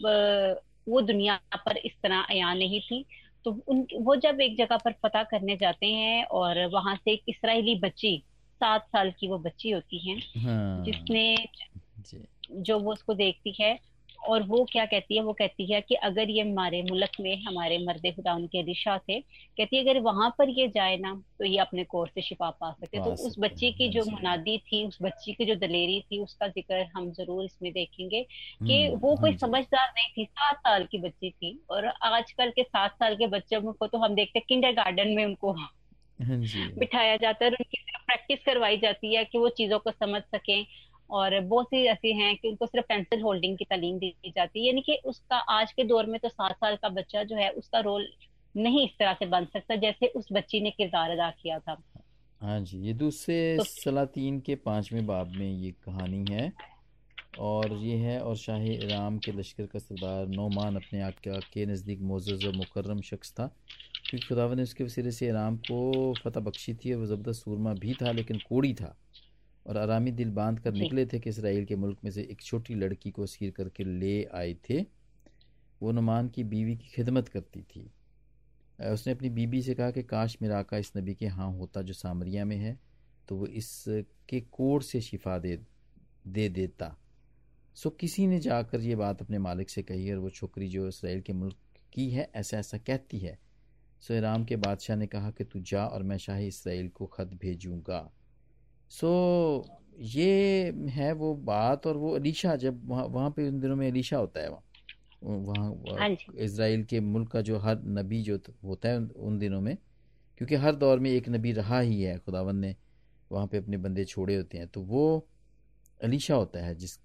वो 0.88 1.00
दुनिया 1.00 1.40
पर 1.56 1.76
इस 1.76 1.92
तरह 2.02 2.16
आया 2.16 2.54
नहीं 2.54 2.80
थी। 2.80 3.04
तो 3.44 3.62
उन 3.68 3.86
वो 4.00 4.16
जब 4.16 4.40
एक 4.40 4.56
जगह 4.58 4.76
पर 4.76 4.92
पता 5.02 5.22
करने 5.22 5.56
जाते 5.56 5.86
हैं 5.86 6.24
और 6.24 6.66
वहाँ 6.66 6.96
से 6.96 7.12
एक 7.12 7.22
इसराइली 7.28 7.74
बच्ची 7.74 8.22
सात 8.60 8.86
साल 8.86 9.12
की 9.20 9.28
वो 9.28 9.38
बच्ची 9.38 9.70
होती 9.70 10.10
है 10.10 10.42
हाँ, 10.42 10.84
जिसने 10.84 11.36
जो 12.52 12.78
वो 12.78 12.92
उसको 12.92 13.14
देखती 13.14 13.56
है 13.60 13.78
और 14.20 14.42
वो 14.44 14.64
क्या 14.64 14.84
कहती 14.86 15.16
है 15.16 15.22
वो 15.22 15.32
कहती 15.32 15.72
है 15.72 15.80
कि 15.80 15.94
अगर 16.04 16.30
ये 16.30 16.42
हमारे 16.42 16.82
मुल्क 16.82 17.10
में 17.20 17.36
हमारे 17.42 17.78
मर्द 17.78 18.06
खुदा 18.16 18.34
उनके 18.34 18.62
दिशा 18.62 18.96
थे 19.00 19.20
कहती 19.20 19.76
है 19.76 19.82
अगर 19.82 20.00
वहाँ 20.02 20.28
पर 20.38 20.48
ये 20.50 20.66
जाए 20.68 20.96
ना 20.96 21.14
तो 21.38 21.44
ये 21.44 21.58
अपने 21.58 21.84
कोर 21.86 22.08
से 22.08 22.22
शिफा 22.22 22.50
पा 22.52 22.72
सकते 22.72 23.00
तो 23.00 23.12
उस 23.22 23.34
बच्ची 23.38 23.70
की 23.72 23.88
जो 23.90 24.04
मुनादी 24.06 24.56
थी 24.62 24.86
उस 24.86 24.98
बच्ची 25.02 25.32
की 25.34 25.44
जो 25.44 25.54
दलेरी 25.56 26.00
थी 26.02 26.22
उसका 26.22 26.48
ज़िक्र 26.48 26.82
हम 26.96 27.10
ज़रूर 27.12 27.44
इसमें 27.44 27.72
देखेंगे 27.72 28.22
कि 28.62 28.86
हम्म, 28.86 28.96
वो 28.96 29.16
कोई 29.16 29.32
हाँ 29.32 29.34
समझदार 29.34 29.88
नहीं 29.90 30.08
थी 30.16 30.24
सात 30.26 30.56
साल 30.58 30.86
की 30.86 30.98
बच्ची 31.00 31.30
थी 31.32 31.58
और 31.70 31.86
आजकल 31.86 32.50
के 32.50 32.62
सात 32.62 32.94
साल 32.94 33.16
के 33.16 33.26
बच्चों 33.28 33.72
को 33.72 33.86
तो 33.86 33.98
हम 33.98 34.14
देखते 34.14 34.38
हैं 34.38 34.44
किंडर 34.48 34.72
गार्डन 34.74 35.14
में 35.16 35.24
उनको 35.24 35.52
हाँ 35.52 35.70
बिठाया 36.78 37.16
जाता 37.16 37.44
है 37.44 37.50
और 37.50 37.56
उनकी 37.56 37.82
प्रैक्टिस 38.06 38.38
करवाई 38.46 38.76
जाती 38.78 39.14
है 39.14 39.24
कि 39.24 39.38
वो 39.38 39.48
चीज़ों 39.50 39.78
को 39.78 39.90
समझ 39.92 40.20
सकें। 40.24 40.64
और 41.10 41.40
बहुत 41.40 41.66
सी 41.66 41.84
ऐसी 41.86 42.12
हैं 42.16 42.36
कि 42.36 42.48
उनको 42.48 42.66
सिर्फ़ 42.66 42.86
पेंसिल 42.86 43.20
होल्डिंग 43.20 43.58
की 43.58 43.64
तालीम 43.64 43.98
दी 43.98 44.14
जाती 44.26 44.60
है। 44.60 44.66
यानी 44.66 44.80
कि 44.80 45.00
उसका 45.04 45.36
आज 45.36 45.72
के 45.72 45.84
दौर 45.84 46.06
में 46.06 46.20
तो 46.20 46.28
सात 46.28 46.52
साल 46.52 46.76
का 46.76 46.88
बच्चा 46.88 47.22
जो 47.22 47.36
है 47.36 47.50
उसका 47.50 47.80
रोल 47.80 48.08
नहीं 48.56 48.84
इस 48.84 48.90
तरह 48.98 49.12
से 49.12 49.26
बन 49.26 49.44
सकता 49.44 49.76
जैसे 49.76 50.06
उस 50.06 50.28
बच्ची 50.32 50.60
ने 50.60 50.70
किरदार 50.70 51.10
अदा 51.10 51.30
किया 51.30 51.58
था। 51.58 51.82
हाँ 52.40 52.60
जी 52.60 52.78
ये 52.78 52.92
दूसरे 52.92 53.56
तो, 53.56 53.64
सलातीन 53.64 54.40
के 54.40 54.54
पाँचवें 54.54 55.06
बाब 55.06 55.28
में 55.28 55.50
ये 55.50 55.70
कहानी 55.70 56.24
है। 56.30 56.52
और 57.38 57.72
ये 57.72 57.96
है 57.96 58.20
और 58.20 58.36
शाह 58.36 58.64
राम 58.88 59.18
के 59.18 59.32
लश्कर 59.32 59.66
का 59.66 59.78
सरदार 59.78 60.26
नोमान 60.26 60.76
अपने 60.76 61.02
आका 61.02 61.38
के 61.52 61.66
नज़दीक 61.66 62.00
मोजज़ 62.00 62.46
और 62.46 62.56
मुकर्रम 62.56 63.00
शख्स 63.00 63.32
था। 63.32 63.46
क्योंकि 64.10 64.26
खुदावन 64.26 64.56
ने 64.56 64.62
उसके 64.62 64.84
वसीले 64.84 65.10
से 65.10 65.28
इराम 65.28 65.56
को 65.56 66.14
फतह 66.24 66.40
बख्शी 66.40 66.74
थी 66.74 66.92
और 66.92 67.00
वह 67.00 67.06
ज़बरदस्त 67.06 67.44
सूरमा 67.44 67.72
भी 67.72 67.94
था 67.94 68.12
लेकिन 68.12 68.38
कोड़ी 68.38 68.74
था। 68.74 68.96
और 69.66 69.76
आरामी 69.76 70.10
दिल 70.12 70.30
बाँध 70.30 70.58
कर 70.60 70.72
निकले 70.72 71.04
थे 71.06 71.18
कि 71.18 71.30
इसराइल 71.30 71.64
के 71.64 71.76
मुल्क 71.76 71.98
में 72.04 72.10
से 72.10 72.22
एक 72.22 72.42
छोटी 72.42 72.74
लड़की 72.74 73.10
को 73.10 73.26
सीर 73.26 73.50
करके 73.50 73.84
ले 73.84 74.22
आए 74.34 74.54
थे। 74.70 74.80
वो 75.80 75.92
नुमान 75.92 76.28
की 76.28 76.44
बीवी 76.44 76.76
की 76.76 76.88
खिदमत 76.88 77.28
करती 77.28 77.62
थी। 77.64 77.90
उसने 78.84 79.12
अपनी 79.12 79.28
बीबी 79.30 79.62
से 79.62 79.74
कहा 79.74 79.90
कि 79.90 80.02
काश 80.04 80.36
मेरा 80.42 80.58
आका 80.58 80.76
इस 80.76 80.92
नबी 80.96 81.14
के 81.14 81.26
हाँ 81.28 81.50
होता 81.52 81.82
जो 81.82 81.92
सामरिया 81.94 82.44
में 82.44 82.56
है 82.56 82.78
तो 83.28 83.36
वो 83.36 83.46
इसके 83.46 84.40
कोड 84.52 84.82
से 84.82 85.00
शिफा 85.00 85.38
दे 85.38 85.58
दे 86.26 86.48
देता। 86.48 86.96
सो 87.76 87.90
किसी 87.90 88.26
ने 88.26 88.38
जाकर 88.40 88.80
ये 88.80 88.96
बात 88.96 89.22
अपने 89.22 89.38
मालिक 89.38 89.70
से 89.70 89.82
कही 89.82 90.10
और 90.12 90.18
वो 90.18 90.30
छोकरी 90.30 90.68
जो 90.68 90.86
इसराइल 90.88 91.20
के 91.20 91.32
मुल्क 91.32 91.56
की 91.92 92.08
है 92.10 92.28
ऐसा 92.34 92.58
ऐसा 92.58 92.78
कहती 92.78 93.18
है। 93.18 93.38
सो 94.02 94.20
राम 94.20 94.44
के 94.44 94.56
बादशाह 94.56 94.96
ने 94.96 95.06
कहा 95.06 95.30
कि 95.30 95.44
तू 95.44 95.60
जा 95.62 95.86
और 95.86 96.02
मैं 96.02 96.18
शाही 96.18 96.46
इसराइल 96.46 96.88
को 96.88 97.06
ख़त 97.06 97.34
भेजूँगा। 97.42 97.98
सो 98.90 99.66
ये 99.98 100.70
है 100.90 101.12
वो 101.12 101.34
बात 101.34 101.86
और 101.86 101.96
वो 101.96 102.14
अलीशा 102.14 102.56
जब 102.56 102.88
वहाँ 102.88 103.04
वहाँ 103.04 103.30
पे 103.30 103.48
उन 103.48 103.60
दिनों 103.60 103.76
में 103.76 103.90
अलीशा 103.90 104.16
होता 104.16 104.40
है 104.40 104.48
वहाँ 104.50 104.62
वहाँ 105.22 105.98
हाँ 105.98 106.08
इसराइल 106.38 106.84
के 106.84 107.00
मुल्क 107.00 107.30
का 107.30 107.40
जो 107.40 107.58
हर 107.58 107.82
नबी 107.84 108.22
जो 108.22 108.38
होता 108.64 108.88
है 108.88 108.98
उन 108.98 109.38
दिनों 109.38 109.60
में 109.60 109.76
क्योंकि 110.38 110.54
हर 110.54 110.74
दौर 110.74 110.98
में 110.98 111.10
एक 111.10 111.28
नबी 111.28 111.52
रहा 111.52 111.80
ही 111.80 112.02
है 112.02 112.18
खुदावन 112.18 112.56
ने 112.56 112.76
वहाँ 113.32 113.46
पे 113.46 113.58
अपने 113.58 113.76
बंदे 113.76 114.04
छोड़े 114.04 114.36
होते 114.36 114.58
हैं 114.58 114.68
तो 114.68 114.80
वो 114.82 115.28
अलीशा 116.02 116.34
होता 116.34 116.60
है 116.60 116.74
जिस 116.74 116.98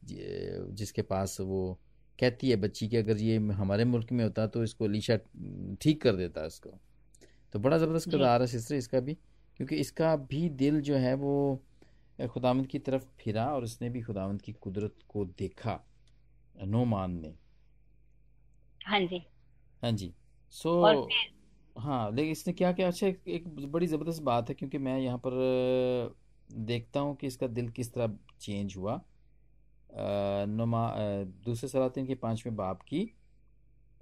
जिसके 0.73 1.01
पास 1.01 1.39
वो 1.41 1.79
कहती 2.19 2.49
है 2.49 2.55
बच्ची 2.55 2.87
कि 2.87 2.97
अगर 2.97 3.17
ये 3.17 3.37
हमारे 3.37 3.85
मुल्क 3.85 4.11
में 4.11 4.23
होता 4.23 4.47
तो 4.47 4.63
इसको 4.63 4.85
अलीशा 4.85 5.17
ठीक 5.81 6.01
कर 6.01 6.15
देता 6.15 6.45
इसको। 6.45 6.79
तो 7.53 7.59
बड़ा 7.59 7.77
ज़बरदस्त 7.77 8.09
किरदार 8.09 8.41
है 8.41 8.47
सिस्टर 8.47 8.75
इसका 8.75 8.99
भी 8.99 9.13
क्योंकि 9.57 9.75
इसका 9.75 10.15
भी 10.15 10.49
दिल 10.49 10.81
जो 10.81 10.95
है 10.95 11.13
वो 11.13 11.63
खुदावंद 12.27 12.67
की 12.67 12.79
तरफ़ 12.79 13.05
फिरा 13.19 13.45
और 13.53 13.63
उसने 13.63 13.89
भी 13.89 14.01
खुदावंद 14.01 14.41
की 14.41 14.51
कुदरत 14.53 14.95
को 15.09 15.25
देखा 15.39 15.79
नोमान 16.55 17.11
ने। 17.21 17.33
हाँ 18.81 18.99
जी। 19.01 19.21
हाँ 19.83 19.91
जी। 19.91 20.13
सो 20.55 20.69
so, 20.71 21.09
हाँ 21.75 22.11
लेकिन 22.11 22.31
इसने 22.31 22.53
क्या 22.53 22.71
क्या? 22.71 22.87
अच्छा 22.87 23.07
एक, 23.07 23.21
एक 23.27 23.47
बड़ी 23.71 23.87
ज़बरदस्त 23.87 24.21
बात 24.23 24.49
है 24.49 24.55
क्योंकि 24.55 24.77
मैं 24.77 24.97
यहाँ 24.99 25.17
पर 25.25 26.15
देखता 26.49 26.99
हूँ 26.99 27.15
कि 27.15 27.27
इसका 27.27 27.47
दिल 27.47 27.69
किस 27.69 27.93
तरह 27.93 28.17
चेंज 28.41 28.75
हुआ। 28.77 28.99
नुमा 30.47 30.83
दूसरे 31.45 31.69
सलातिन 31.69 32.05
के 32.07 32.15
पाँचवें 32.15 32.55
बाप 32.55 32.81
की 32.83 33.03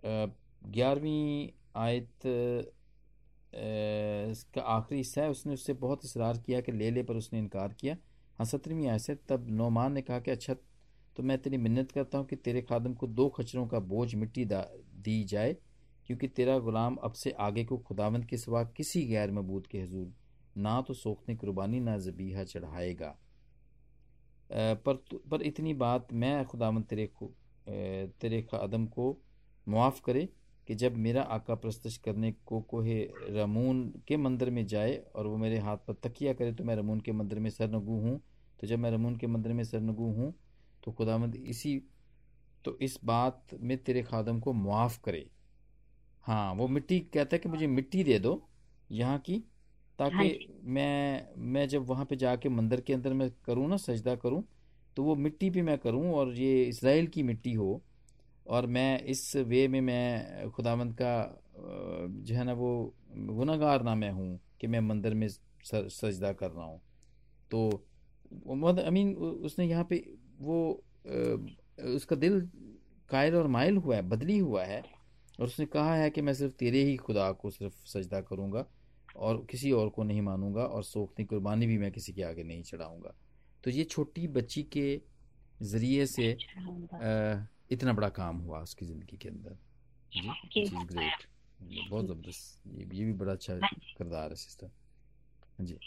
ग्यारहवीं 0.04 1.50
आयत 1.78 2.26
इसका 4.32 4.62
आखिरी 4.62 4.98
हिस्सा 4.98 5.22
है 5.22 5.30
उसने 5.30 5.54
उससे 5.54 5.74
बहुत 5.76 6.06
इसरार 6.06 6.38
किया 6.38 6.62
कि 6.62 6.72
ले 6.72 6.90
ले 6.92 7.04
पर 7.04 7.16
उसने 7.16 7.40
इनकार 7.40 7.74
किया। 7.74 7.96
हाँ 8.40 8.46
सत्रहवीं 8.46 8.88
आयत 8.88 9.02
से, 9.02 9.14
तब 9.30 9.48
नौमान 9.52 9.94
ने 9.94 10.02
कहा 10.02 10.20
कि 10.20 10.32
अच्छा 10.32 10.54
तो 11.18 11.24
मैं 11.24 11.38
तेरी 11.38 11.58
मिन्नत 11.58 11.92
करता 11.92 12.18
हूँ 12.18 12.26
कि 12.28 12.36
तेरे 12.36 12.62
खादम 12.62 12.94
को 12.94 13.08
दो 13.08 13.28
खचरों 13.30 13.66
का 13.68 13.80
बोझ 13.82 14.14
मिट्टी 14.16 14.46
दी 14.46 15.24
जाए, 15.24 15.56
क्योंकि 16.08 16.28
तेरा 16.30 16.58
गुलाम 16.60 16.96
अब 16.96 17.14
से 17.14 17.32
आगे 17.40 17.64
को 17.66 17.78
खुदावंद 17.78 18.26
के 18.26 18.38
सिवा 18.38 18.64
किसी 18.78 19.02
गैर 19.08 19.32
मबूद 19.32 19.68
के 19.68 19.82
हजूर, 19.82 20.14
ना 20.58 20.82
तो 20.82 20.94
सोखने 20.94 21.36
कुर्बानी 21.36 21.80
ना 21.80 21.98
जबीहा 22.00 22.44
चढ़ाएगा। 22.44 23.16
पर 24.50 25.04
पर 25.32 25.42
इतनी 25.42 25.74
बात 25.76 26.14
मैं 26.14 26.46
खुदावंद 26.46 26.86
तेरे 26.86 27.08
को 27.14 27.32
तेरे 28.22 28.42
खादम 28.44 28.86
को 28.88 29.16
मुआफ़ 29.68 30.02
करे 30.02 30.28
कि 30.70 30.76
जब 30.76 30.96
मेरा 30.98 31.22
आका 31.36 31.56
प्रस्तश 31.56 31.98
करने 31.98 32.32
को 32.46 32.60
कोहे 32.62 33.02
रमून 33.30 33.84
के 34.08 34.18
मंदिर 34.18 34.50
में 34.50 34.66
जाए 34.68 34.96
और 35.16 35.28
वो 35.28 35.38
मेरे 35.38 35.58
हाथ 35.60 35.78
पर 35.88 35.94
तकिया 36.04 36.34
करे 36.34 36.52
तो 36.54 36.64
मैं 36.64 36.76
रमून 36.76 37.00
के 37.02 37.12
मंदिर 37.12 37.40
में 37.40 37.50
सरनगू 37.50 38.00
हूँ। 38.02 38.20
तो 38.60 38.68
जब 38.68 38.80
मैं 38.80 38.92
रमून 38.92 39.16
के 39.18 39.28
मंदिर 39.28 39.54
में 39.54 39.64
सरनगु 39.64 40.12
हूँ 40.14 40.34
तो 40.84 40.92
खुदामंद 40.92 41.36
इसी 41.36 41.78
तो 42.66 42.78
इस 42.82 43.00
बात 43.06 43.56
में 43.62 43.78
तेरे 43.78 44.04
खादम 44.04 44.40
को 44.40 44.54
मुआफ़ 44.54 45.00
करे। 45.04 45.30
हाँ 46.26 46.54
वो 46.54 46.68
मिट्टी 46.68 47.00
कहता 47.14 47.36
है 47.36 47.40
कि 47.40 47.50
मुझे 47.50 47.68
मिट्टी 47.68 48.04
दे 48.04 48.20
दो 48.20 48.42
यहाँ 48.92 49.18
की 49.20 49.38
ताकि 50.00 50.16
हाँ 50.16 50.62
मैं 50.66 51.28
मैं 51.54 51.68
जब 51.70 51.86
वहाँ 51.88 52.06
पे 52.06 52.16
जाके 52.16 52.50
मंदिर 52.50 52.82
के 52.82 52.94
अंदर 52.94 53.14
मैं 53.14 53.30
करूँ 53.46 53.68
ना 53.70 53.78
सजदा 53.78 54.16
करूँ 54.16 54.44
तो 54.98 55.04
वो 55.04 55.16
मिट्टी 55.16 55.50
पे 55.50 55.62
मैं 55.62 55.78
करूँ 55.78 56.12
और 56.14 56.34
ये 56.34 56.64
इसराइल 56.64 57.08
की 57.08 57.24
मिट्टी 57.24 57.54
हो 57.54 57.82
और 58.50 58.66
मैं 58.68 59.04
इस 59.04 59.36
वे 59.36 59.68
में 59.68 59.80
मैं 59.82 60.50
खुदावंद 60.52 60.94
का 60.94 61.14
जो 62.26 62.36
है 62.36 62.44
ना 62.44 62.54
वो 62.54 62.72
गुनागार 63.10 63.84
ना 63.84 63.96
मैं 63.96 64.12
हूँ 64.12 64.40
कि 64.62 64.68
मैं 64.68 64.80
मंदिर 64.80 65.14
में 65.14 65.28
सजदा 65.28 66.32
कर 66.34 66.52
रहा 66.52 66.66
हूँ। 66.66 66.82
तो 67.52 67.70
आई 68.80 68.90
मीन 68.90 69.14
उसने 69.16 69.66
यहाँ 69.66 69.84
पे 69.84 70.04
वो 70.40 70.84
उसका 71.96 72.16
दिल 72.16 72.40
कायल 73.10 73.36
और 73.36 73.48
मायल 73.48 73.78
हुआ 73.78 73.96
है 73.96 74.02
बदली 74.02 74.38
हुआ 74.38 74.64
है 74.64 74.82
और 75.40 75.46
उसने 75.46 75.66
कहा 75.66 75.96
है 75.96 76.10
कि 76.10 76.22
मैं 76.22 76.34
सिर्फ़ 76.34 76.54
तेरे 76.54 76.84
ही 76.84 76.96
खुदा 76.98 77.32
को 77.32 77.50
सिर्फ़ 77.50 77.76
सजदा 77.86 78.22
करूँगा 78.22 78.66
और 79.16 79.46
किसी 79.50 79.72
और 79.72 79.90
को 79.90 80.04
नहीं 80.04 80.22
मानूँगा 80.22 80.64
और 80.64 80.84
सोखनी 80.84 81.26
कुर्बानी 81.26 81.68
भी 81.68 81.78
मैं 81.78 81.92
किसी 81.92 82.14
के 82.14 82.24
आगे 82.24 82.44
नहीं 82.44 82.64
चढ़ाऊँगा। 82.64 83.16
तो 83.64 83.72
ये 83.72 83.84
छोटी 83.84 84.28
बच्ची 84.28 84.64
के 84.64 85.02
ज़रिए 85.62 86.06
से 86.06 86.32
आ, 86.34 87.46
इतना 87.72 87.94
बड़ा 87.94 88.10
काम 88.10 88.38
हुआ 88.38 88.62
उसकी 88.62 88.86
ज़िंदगी 88.86 89.18
के 89.18 89.30
अंदर। 89.30 89.58
जी। 90.14 90.70
ग्रेट 90.86 91.28
बहुत 91.90 92.06
ज़बरदस्त। 92.06 92.68
ये, 92.68 92.90
ये 92.94 93.06
भी 93.06 93.14
बड़ा 93.14 93.32
अच्छा 93.32 93.56
किरदार 93.98 94.30
है 94.30 94.36
सिस्टर 94.36 94.72
जी। 95.62 95.80